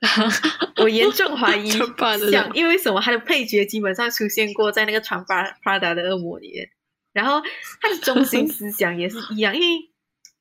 [0.82, 1.70] 我严重怀疑，
[2.30, 3.00] 像因为什么？
[3.00, 6.70] 他的配角基本上出现过在那个穿 Prada 的恶魔里面，
[7.12, 7.42] 然后
[7.80, 9.90] 他的中心思想也是一样，因为。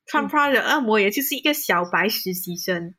[0.07, 2.93] 穿 Prada 的恶魔，也就是一个小白实习生，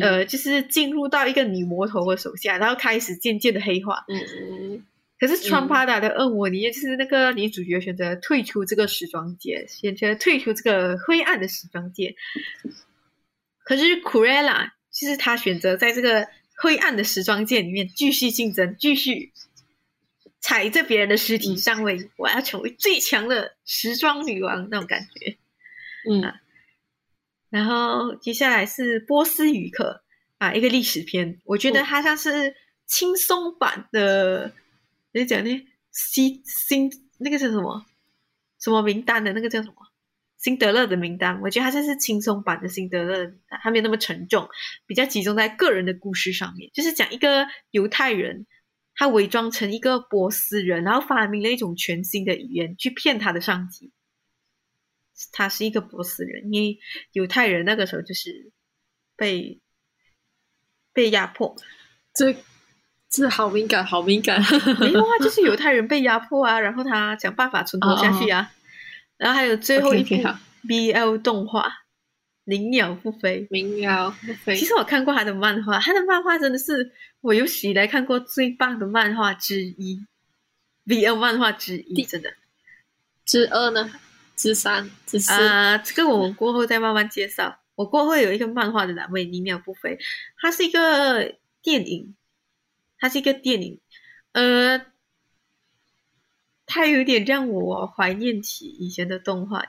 [0.00, 4.06] 呃，就是进入到一个女魔头的手下，然后开始渐渐的黑化。
[4.08, 4.86] 嗯嗯。
[5.20, 12.16] 可是穿 Prada 的恶魔，里面就是那个女主角选择退出这个时装界，选择退出这个灰暗的时装界。
[13.62, 19.32] 可是库瑞拉就是她选择在这个灰暗的时装界里面继续竞争，继续
[20.40, 25.36] 踩着别人的尸体上位，我要成为最强的时装女王那种感觉。
[26.08, 26.32] 嗯，
[27.50, 30.02] 然后接下来是波斯语课
[30.38, 32.56] 啊，一个历史片，我觉得它像是
[32.86, 34.52] 轻松版的，怎
[35.12, 35.66] 你讲呢？
[35.92, 37.84] 新新那个是什么？
[38.60, 39.74] 什么名单的那个叫什么？
[40.38, 41.40] 辛德勒的名单。
[41.42, 44.48] 我觉得它这是轻松版的辛德勒的名单，它没有那么沉重，
[44.86, 48.46] 比较集中在个人的故事上面，就是讲一个犹太人，
[48.94, 53.92] 他伪装成一个波斯人，然后发明了一种全新的语言去骗他的上级。
[55.32, 56.78] 他是一个波斯人，因为
[57.12, 58.52] 犹太人那个时候就是
[59.16, 59.60] 被
[60.92, 61.56] 被压迫。
[62.14, 62.34] 这
[63.10, 64.40] 这好敏感，好敏感。
[64.78, 68.50] 没有啊， 就是犹太人被压迫啊，然后他想办法存活下去啊。
[69.16, 70.14] 然后还有最后一部
[70.66, 71.68] BL 动画
[72.44, 74.54] 《灵鸟不飞》，灵鸟不飞。
[74.54, 80.06] 其实我看过他的漫画，他的漫画真的是我有史以来看过最棒的漫画之一
[80.86, 82.32] ，BL 漫画之一，真的。
[83.26, 83.90] 之二呢？
[84.36, 87.58] 之三、之四啊，这个我们过后再慢慢介绍。
[87.74, 89.96] 我过后有一个漫画的栏位《灵鸟不飞》，
[90.40, 92.14] 它是一个电影，
[93.00, 93.80] 它是一个电影，
[94.30, 94.86] 呃，
[96.66, 99.66] 它有点让我怀念起以前的动画，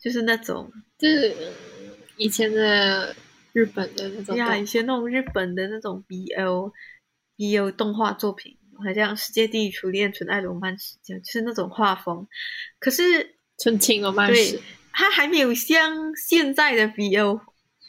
[0.00, 1.32] 就是那种，就是
[2.16, 3.14] 以前的
[3.52, 6.72] 日本的那种，呀，以前那种日本的那种 BL
[7.36, 12.26] BL 动画作品，好像《世界第一初恋》《纯爱罗曼史》这样，就是那种画风，
[12.80, 13.36] 可是。
[13.56, 14.60] 纯情罗曼史，
[14.92, 17.40] 它还没有像现在的 BL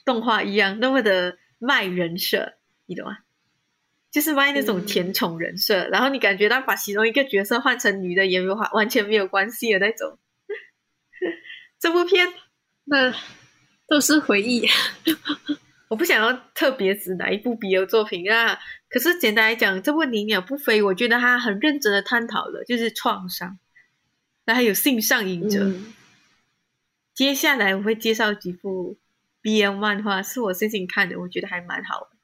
[0.05, 2.53] 动画一样那么的卖人设，
[2.85, 3.17] 你懂吗？
[4.15, 10.17] 就是卖那种甜宠人设，然后你感觉到把其中一个角色换成女的也没有完全没有关系的那种。
[11.77, 12.25] 这部片
[12.85, 13.13] 那
[13.89, 14.65] 都是回忆，
[15.89, 18.57] 我不想要特别指哪一部 BL 作品啊。
[18.87, 23.59] 可是简单来讲，这部《你鸟不飞》，我觉得他很认真的探讨了就是创伤。
[24.45, 25.73] 那还有性上瘾者。
[27.13, 28.97] 接下来我会介绍几部
[29.43, 32.14] BL 漫画，是我最近看的，我觉得还蛮好的。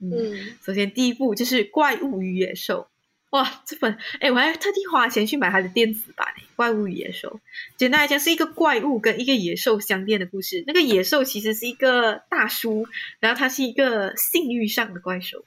[0.00, 2.82] 嗯，首先第一部就是《怪物与野兽》。
[3.30, 6.26] 哇，这本哎，我还特地花钱去买它的电子版
[6.56, 7.28] 《怪物与野兽》。
[7.76, 10.64] 简单来讲，是一个怪物跟一个野兽相恋的故事。
[10.66, 12.88] 那个野兽其实是一个大叔，
[13.20, 15.44] 然后他是一个性欲上的怪兽。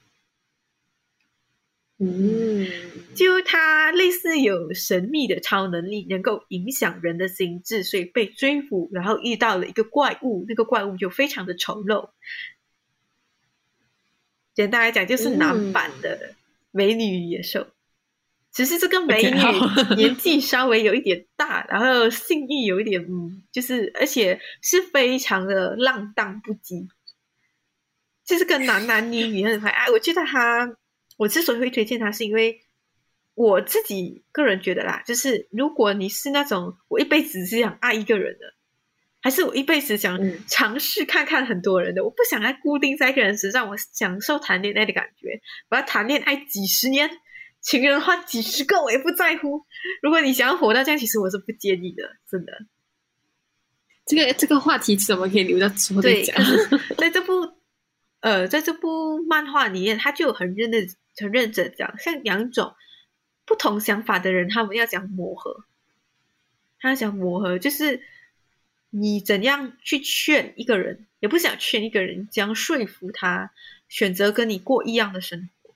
[1.99, 2.67] 嗯，
[3.15, 12.09] 就他类似有神秘的超能力，能够影响人的心智，所以被追捕，然后遇到了一个怪物，那个怪物就非常的丑陋。
[14.53, 16.33] 简单来讲，就是男版的
[16.71, 17.67] 美女与野兽。
[18.51, 19.37] 只是这个美女
[19.97, 26.87] 年纪稍微有一点大，然后性欲有一点，嗯，就是而且是非常的浪荡不羁，
[28.23, 29.89] 就是跟男男女女很爱。
[29.89, 30.77] 我觉得他。
[31.15, 32.59] 我之所以会推荐他，是因为
[33.35, 38.55] 我自己个人觉得啦，就是如果你是那种我一辈子只想爱一个人的，
[39.24, 47.09] 还是我一辈子想尝试看看很多人的，我不想再固定在一个人身上，我享受谈恋爱的感觉，我要谈恋爱几十年，
[47.61, 49.65] 情人换几十个我也不在乎。
[50.01, 52.51] 如果你想要活到这样，其实我是不介意的，真的。
[54.05, 56.36] 这个这个话题怎么可以留到之后再讲？
[56.99, 57.53] 在这部
[58.19, 60.88] 呃，在这部漫画里面，他就很认真。
[61.15, 62.74] 很认真讲，像两种
[63.45, 65.63] 不同想法的人，他们要讲磨合。
[66.80, 68.01] 他讲磨合，就是
[68.95, 73.51] 你怎样去劝一个人，也不想劝一个人，将说服他
[73.89, 75.73] 选择跟你过一样的生活，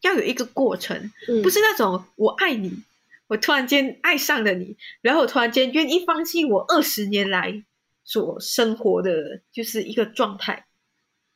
[0.00, 2.82] 要有一个过程，不是那种我爱你，
[3.26, 7.62] 我突然间爱上了你，然后我突然间愿意放弃我二十年来
[8.02, 10.64] 所生活的就是一个状态。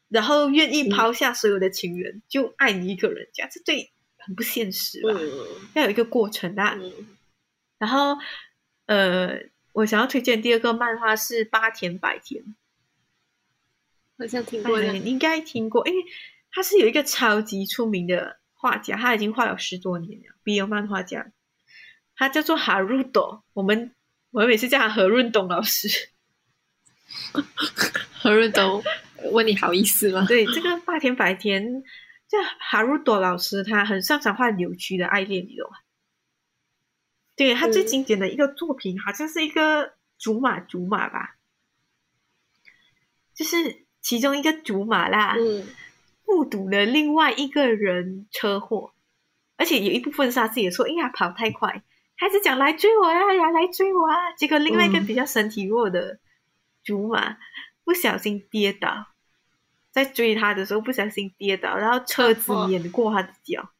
[0.08, 5.18] 然后愿意抛下所有的情人，就爱你一个人，这样子对很不现实吧？
[5.72, 6.78] 要有一个过程啊。
[7.78, 8.18] 然后，
[8.84, 9.40] 呃，
[9.72, 12.54] 我想要推荐第二个漫画是八田百田，
[14.18, 16.04] 好像听过，你应该听过，因为
[16.50, 21.32] 他是有一个超级出名的画家，他已经画了十多年了，BL 漫画家，
[22.14, 23.94] 他叫做哈鲁斗，我们
[24.30, 25.88] 我们每次叫他何润东老师，
[28.12, 28.82] 何润东。
[29.30, 30.24] 问你好意思吗？
[30.28, 31.84] 对，这个八田白田，
[32.28, 35.76] 这哈鲁朵老师，他很擅长画扭曲的爱恋，你懂吗？
[37.36, 41.36] 对他最经典的一个作品，好像是一个竹马竹马吧，
[43.34, 45.36] 就是其中一个竹马啦，
[46.26, 48.92] 目睹了另外一个人车祸，
[49.56, 51.82] 而且有一部分是他自己说，哎呀跑太快，
[52.16, 54.32] 还是讲来追我呀呀，来追我啊！
[54.36, 56.18] 结果另外一个比较身体弱的
[56.82, 57.36] 竹马。
[57.84, 59.08] 不小心跌倒，
[59.90, 63.72] 在追他的时候不小心跌倒，然后车子碾过他的脚，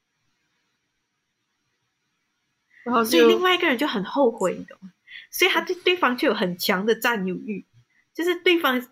[2.85, 4.93] 然后所以另外一个人就很后悔，你懂吗？
[5.31, 7.67] 所以他对对方就有很强的占有欲，
[8.15, 8.87] 就是对方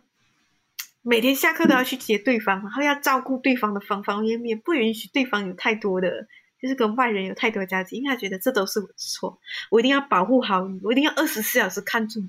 [1.03, 6.27] 每天下课都要去接对方，然后要照顾对方的方方面面，不允许对方有太多的。
[6.63, 12.29] 就是跟外人有太多交集，因为他觉得这都是我的错，我一定要保护好你，我一定要二十四小时看住你。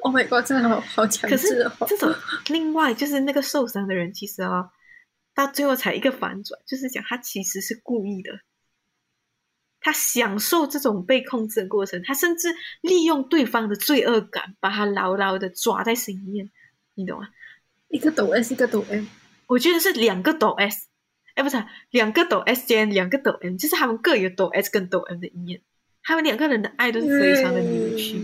[0.00, 1.36] Oh my god，真的好好强势！
[1.36, 2.14] 可 是这种
[2.48, 4.70] 另外就是那个受伤的人，其实啊，
[5.34, 8.40] 到最后才一个反转，就是讲他其实是故意的，
[9.80, 16.50] 他享受这种被控制的过程，他甚至利用对方的罪恶感，把他牢牢的抓在心里面，
[16.94, 17.28] 你懂吗？
[17.88, 19.04] 一个抖 S，一个抖 M，
[19.46, 20.86] 我觉得是两个抖 S。
[21.34, 25.60] 哎，不是两个抖 S 间，两个抖 M，就是他们各有抖 S 跟抖 M 的一面。
[26.02, 28.20] 他们两个人的爱都是非常的扭曲。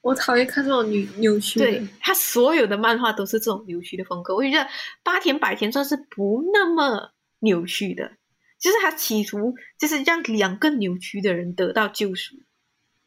[0.00, 1.58] 我讨厌看这种扭扭曲。
[1.58, 4.34] 对他所有的漫画都是这种扭曲的风格。
[4.34, 4.66] 我觉得
[5.02, 8.12] 八田百田算是不那么扭曲的，
[8.58, 12.36] 就是他企图就是让两个扭曲的人得到救赎，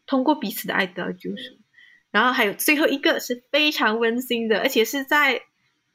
[0.06, 1.58] 通过彼此的爱得到救赎。
[2.12, 5.44] 然后还有最后一个是非常温馨的，而且是在。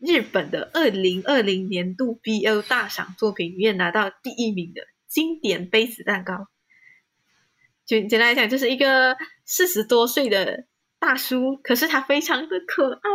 [0.05, 6.49] 日本的二零二零年度 BL 大赏作品里面拿到第一名的经典杯子蛋糕，
[7.87, 10.67] 就简单来讲，就是一个四十多岁的
[10.99, 13.11] 大叔，可是他非常的可爱，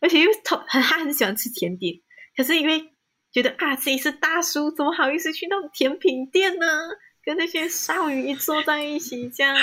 [0.00, 2.00] 而且又他他很喜欢吃甜点，
[2.34, 2.94] 可是因为
[3.32, 6.66] 觉得啊自己是大叔，怎么好意思去那种甜品店呢？
[7.24, 9.54] 跟那些少女坐在一起，这样，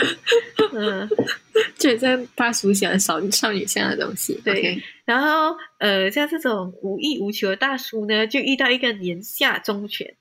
[0.71, 1.09] 嗯，
[1.79, 4.39] 就像大叔喜欢少女少女这样的东西。
[4.43, 10.15] 对，然后呃，像这种无欲无求的大叔呢，就遇到一个年下忠犬，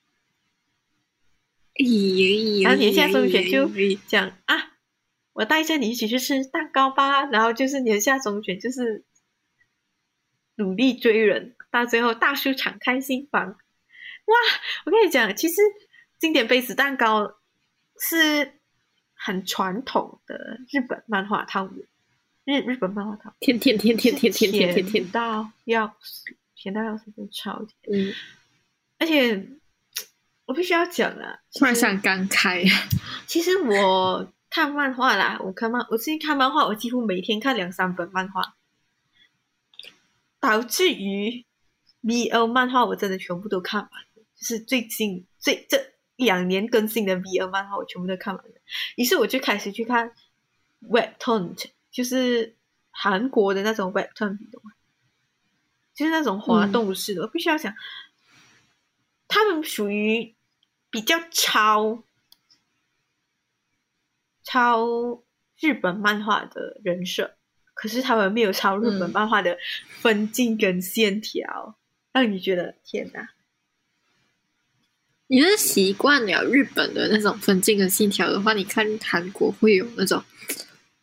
[1.75, 3.69] 咦然后年下忠犬就
[4.07, 4.73] 讲啊，
[5.35, 7.27] 我带着你一起去吃蛋糕吧。
[7.27, 9.05] 然后就是年下忠犬就是
[10.55, 14.35] 努力追人，到最后大叔敞开心房，哇！
[14.87, 15.61] 我跟你讲，其实。
[16.17, 17.35] 经典杯子蛋糕
[17.99, 18.55] 是
[19.15, 21.85] 很传统的日本漫画套路，
[22.47, 27.77] 日日本漫画套，甜甜甜甜甜甜甜甜甜到要死，甜到要死，真超甜。
[27.93, 28.15] 嗯，
[28.99, 29.49] 而且
[30.47, 32.67] 我必须要讲啊，突然想感慨，
[33.27, 38.55] 其实我看漫画啦，我看漫，我最近看漫画，我几乎每天看两三本漫画，
[40.41, 41.45] 导致于
[42.05, 45.93] BL 漫画我真的全部都看完了，就是最近最这。
[46.17, 48.53] 两年更新的 V O 漫画我全部都看完了，
[48.95, 50.13] 于是我就开始去看
[50.89, 51.57] Webtoon，
[51.91, 52.55] 就是
[52.93, 54.71] 韩国的那种 Webtoon，懂吗？
[55.93, 57.23] 就是那种滑动式的。
[57.23, 57.75] 我必须要讲，
[59.27, 60.37] 他们属于
[60.89, 62.05] 比较超
[64.45, 65.25] 超
[65.59, 67.35] 日本漫画的人设，
[67.75, 71.77] 可是他们没有超日本漫画的分镜跟线条，
[72.15, 73.29] 让你觉得天哪！
[75.27, 80.23] 你是习惯了日本的那种分镜跟线条的话，你看韩国会有那种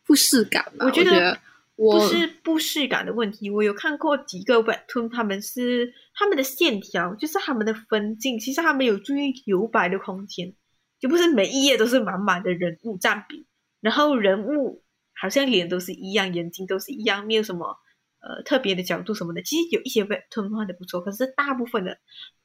[0.06, 0.86] 不适感吗？
[0.86, 1.38] 我觉得
[1.76, 3.50] 不是不适感的问题。
[3.50, 10.54] 我有看过几个 webtoon，他们是他们的线条，就是他们的分镜，其实他们有注意留白的空间，
[10.98, 13.46] 就不是每一页都是满满的人物占比，
[13.80, 14.82] 然后人物
[15.14, 17.76] 好像脸都是一样，眼睛都是一样，没有什么
[18.22, 19.42] 呃特别的角度什么的。
[19.42, 21.98] 其实有一些 webtoon 画的不错，可是大部分的。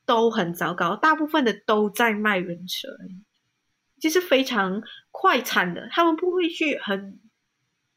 [0.08, 2.88] 都很糟糕，大部分的都在卖人设，
[4.00, 7.20] 就是非常快餐的，他们不会去很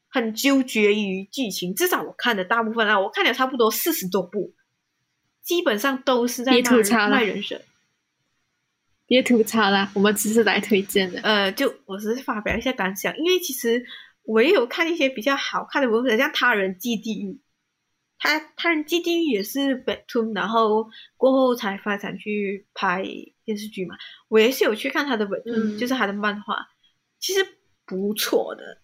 [0.09, 1.73] 很纠结于剧情。
[1.73, 4.53] 至少我看的大部分啊，我看了差不多四十多部，
[5.41, 7.61] 基本上都是在卖卖人设。
[9.07, 11.21] 别吐槽了，我们只是来推荐的。
[11.21, 13.85] 呃，就我只是发表一下感想，因为其实
[14.23, 17.31] 我也有看一些比较好看的文本，像《他人即地狱》。
[18.23, 20.87] 他他基地也是 o o 然后
[21.17, 23.03] 过后才发展去拍
[23.43, 23.95] 电视剧嘛。
[24.27, 26.67] 我也是有去看他的 o 就是他的漫画，
[27.19, 27.43] 其实
[27.83, 28.79] 不错的。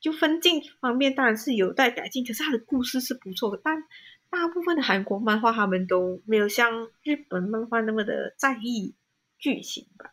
[0.00, 3.62] 就分镜方面当然是有待改进，可是他的故事是不错的。
[3.64, 3.82] 但
[4.28, 8.94] 大部分的韩国漫画他们都没有像日本漫画那么的在意
[9.38, 10.10] 剧情吧，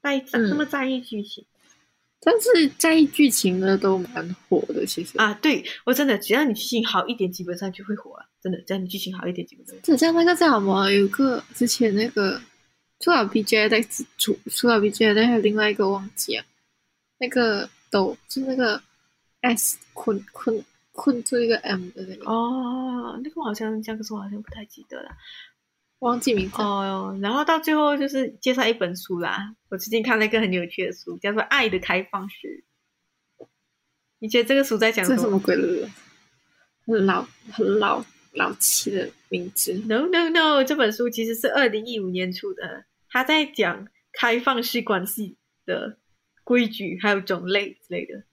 [0.00, 1.46] 在那么在意剧情。
[2.24, 8.26] 但是在意剧情的都蛮火的，其实啊，对我真的只要你剧情好一点，基本上就会火了。
[8.40, 9.76] 真的，只要你剧情好一点，基本上。
[9.82, 10.90] 就像那个叫什么？
[10.90, 12.40] 有个之前那个
[13.00, 13.80] 出了 B J 在
[14.18, 16.44] 出出了 B J，但还有另外一个忘记啊。
[17.18, 18.82] 那个都是那个
[19.40, 25.10] S 困困困住一个 M 的那个哦，那个好像这样，可是我好像不太记得了。
[26.04, 29.54] 忘记名字哦，然后到最后就是介绍一本书啦。
[29.70, 32.62] 我最近看了一个很有趣的书，叫做《爱的开放式》，
[34.18, 35.88] 你觉得这个书在讲什么鬼了？
[36.86, 39.72] 很老很老老气的名字。
[39.86, 45.96] No No No，这本书其实是二零一五年出的，他在讲开放式关系的
[46.44, 48.24] 规矩还有种类之类的，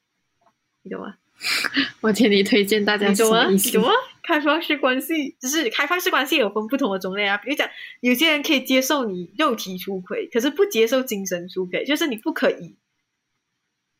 [0.83, 1.15] 你懂吗？
[2.01, 3.57] 我请你推荐大家什么？
[3.57, 3.89] 什么
[4.31, 5.35] 开放式关系？
[5.41, 7.35] 就是开放式关系有分不同的种类啊。
[7.37, 12.77] 比如讲，有些人可以接受你肉体出轨，可是不接受精神出轨，就是你不可以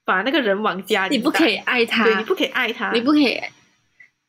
[0.05, 3.41] 把那个人往家里，你不可以爱他，对你不可以爱他，你不可以，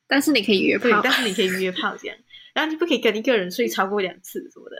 [0.08, 2.16] 但是你可以约炮，但是你可以约炮这样，
[2.52, 4.76] 然后你不可以跟一个人睡超过两次什么的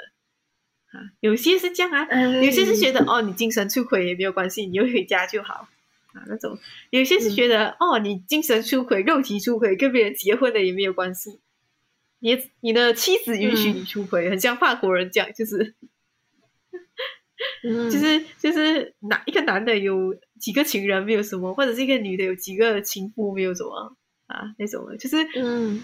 [0.98, 1.06] 啊。
[1.20, 2.06] 有些是这样啊，
[2.42, 5.68] 有些是觉得哦，你精神出轨也没有关系，你就回家就好。
[6.14, 6.59] 啊，那种
[6.90, 11.40] 有些是觉得哦，你精神出轨、肉体出轨，跟别人结婚的也没有关系。
[12.20, 15.74] 你你的妻子允许你出轨，很像法国人讲， 就是，
[17.62, 25.82] 就是就是哪一个男的有几个情人没有什么，或者是一个女的有几个情夫没有什么啊那种的，就是嗯，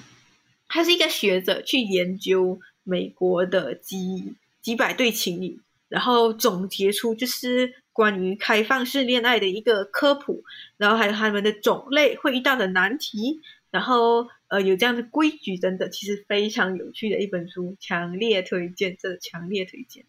[0.69, 7.75] 他是一个学者去研究美国的几几百对情侣，然后总结出就是。
[7.99, 10.45] 关于开放式恋爱的一个科普，
[10.77, 13.41] 然后还有他们的种类会遇到的难题，
[13.73, 20.05] 然后呃有这样的规矩等等，其实非常有趣的一本书，强烈推荐，真的强烈推荐。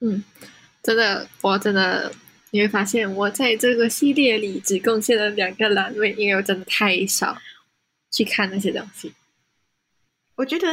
[0.00, 0.24] 嗯，
[0.82, 2.12] 真的，我真的
[2.50, 7.38] 你会发现，我在这个系列里只贡献了两个栏位，因为我真的太少
[8.10, 9.12] 去看那些东西。
[10.34, 10.66] 我觉得，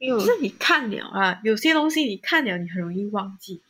[0.00, 3.62] 就是你看了啊，有些东西你看了，你很容易忘记。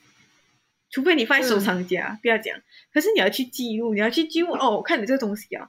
[0.90, 2.57] 除非你放在收藏夹，不要讲。
[2.93, 4.70] 可是你要去记录，你要去记录哦。
[4.70, 5.69] 我看你这个东西啊，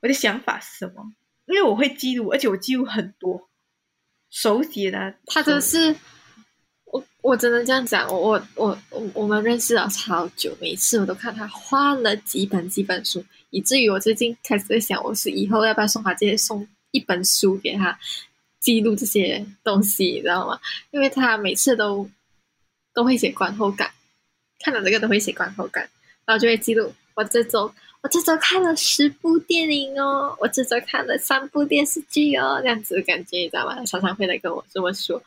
[0.00, 1.12] 我的想法是什么？
[1.46, 3.48] 因为我会记录，而且我记录很多
[4.30, 5.16] 手写的。
[5.26, 5.96] 他真的是，
[6.84, 17.98] 我我真的这样讲，我我我我们认识了超久，每次我都看他换了几本几本书，以至于我最近开始在想，我是以后要不要送他这些送一本书给他
[18.60, 20.60] 记录这些东西，你知道吗？
[20.92, 22.08] 因为他每次都
[22.94, 23.90] 都会写观后感。
[24.62, 25.88] 看到这个都会写观后感，
[26.26, 27.72] 然后就会记录我这周
[28.02, 33.82] 我这周看了十部电影哦，我这周看了三部电视剧哦，这样子的感觉你知道吗？
[33.86, 35.22] 常常会来跟我这么说，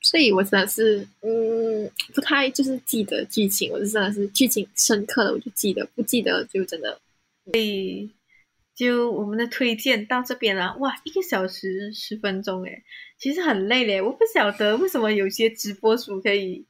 [0.00, 6.98] 所以我真的是嗯不太就是记得剧情，我是真的是剧情深刻的我就记得，不记得就真的。
[7.44, 8.08] 所以
[8.80, 12.82] 就我们的推荐到这边了，哇，一个小时十分钟诶，
[13.18, 16.66] 其实很累嘞，我不晓得为什么有些直播主可以。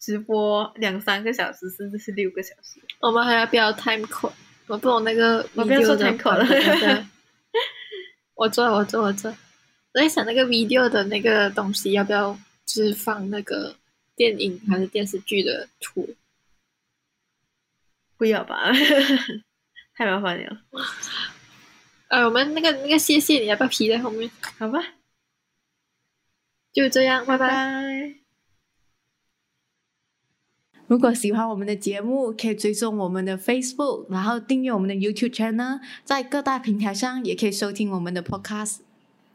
[0.00, 2.80] 直播两三个小时，甚至是六个小时。
[2.98, 4.32] 我们还要不要 time code？
[4.66, 7.08] 我不懂那个，我不要说 time code 了。
[8.34, 9.30] 我做，我做，我做。
[9.30, 13.76] 我在想那个 video 的那个东西要不要，就是放那个
[14.16, 16.16] 电影还是电视剧的图？
[18.16, 18.72] 不要吧，
[19.94, 20.62] 太麻烦了。
[22.12, 24.30] 呃，我们那个那个谢谢你要不要皮在后面？
[24.58, 24.78] 好吧，
[26.70, 28.16] 就这样，拜拜。
[30.86, 38.80] 如果喜欢我们的节目，可以追踪我们的 Facebook，然后订阅我们的 YouTube channel，在各大平台上也可以收听我们的 Podcast。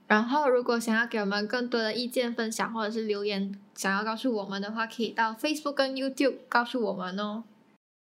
[0.05, 7.43] 然后，如果想要给我们更多的意见分享，或者是留言，想要告诉我们的话，可以到 Facebook 跟 YouTube 告诉我们哦。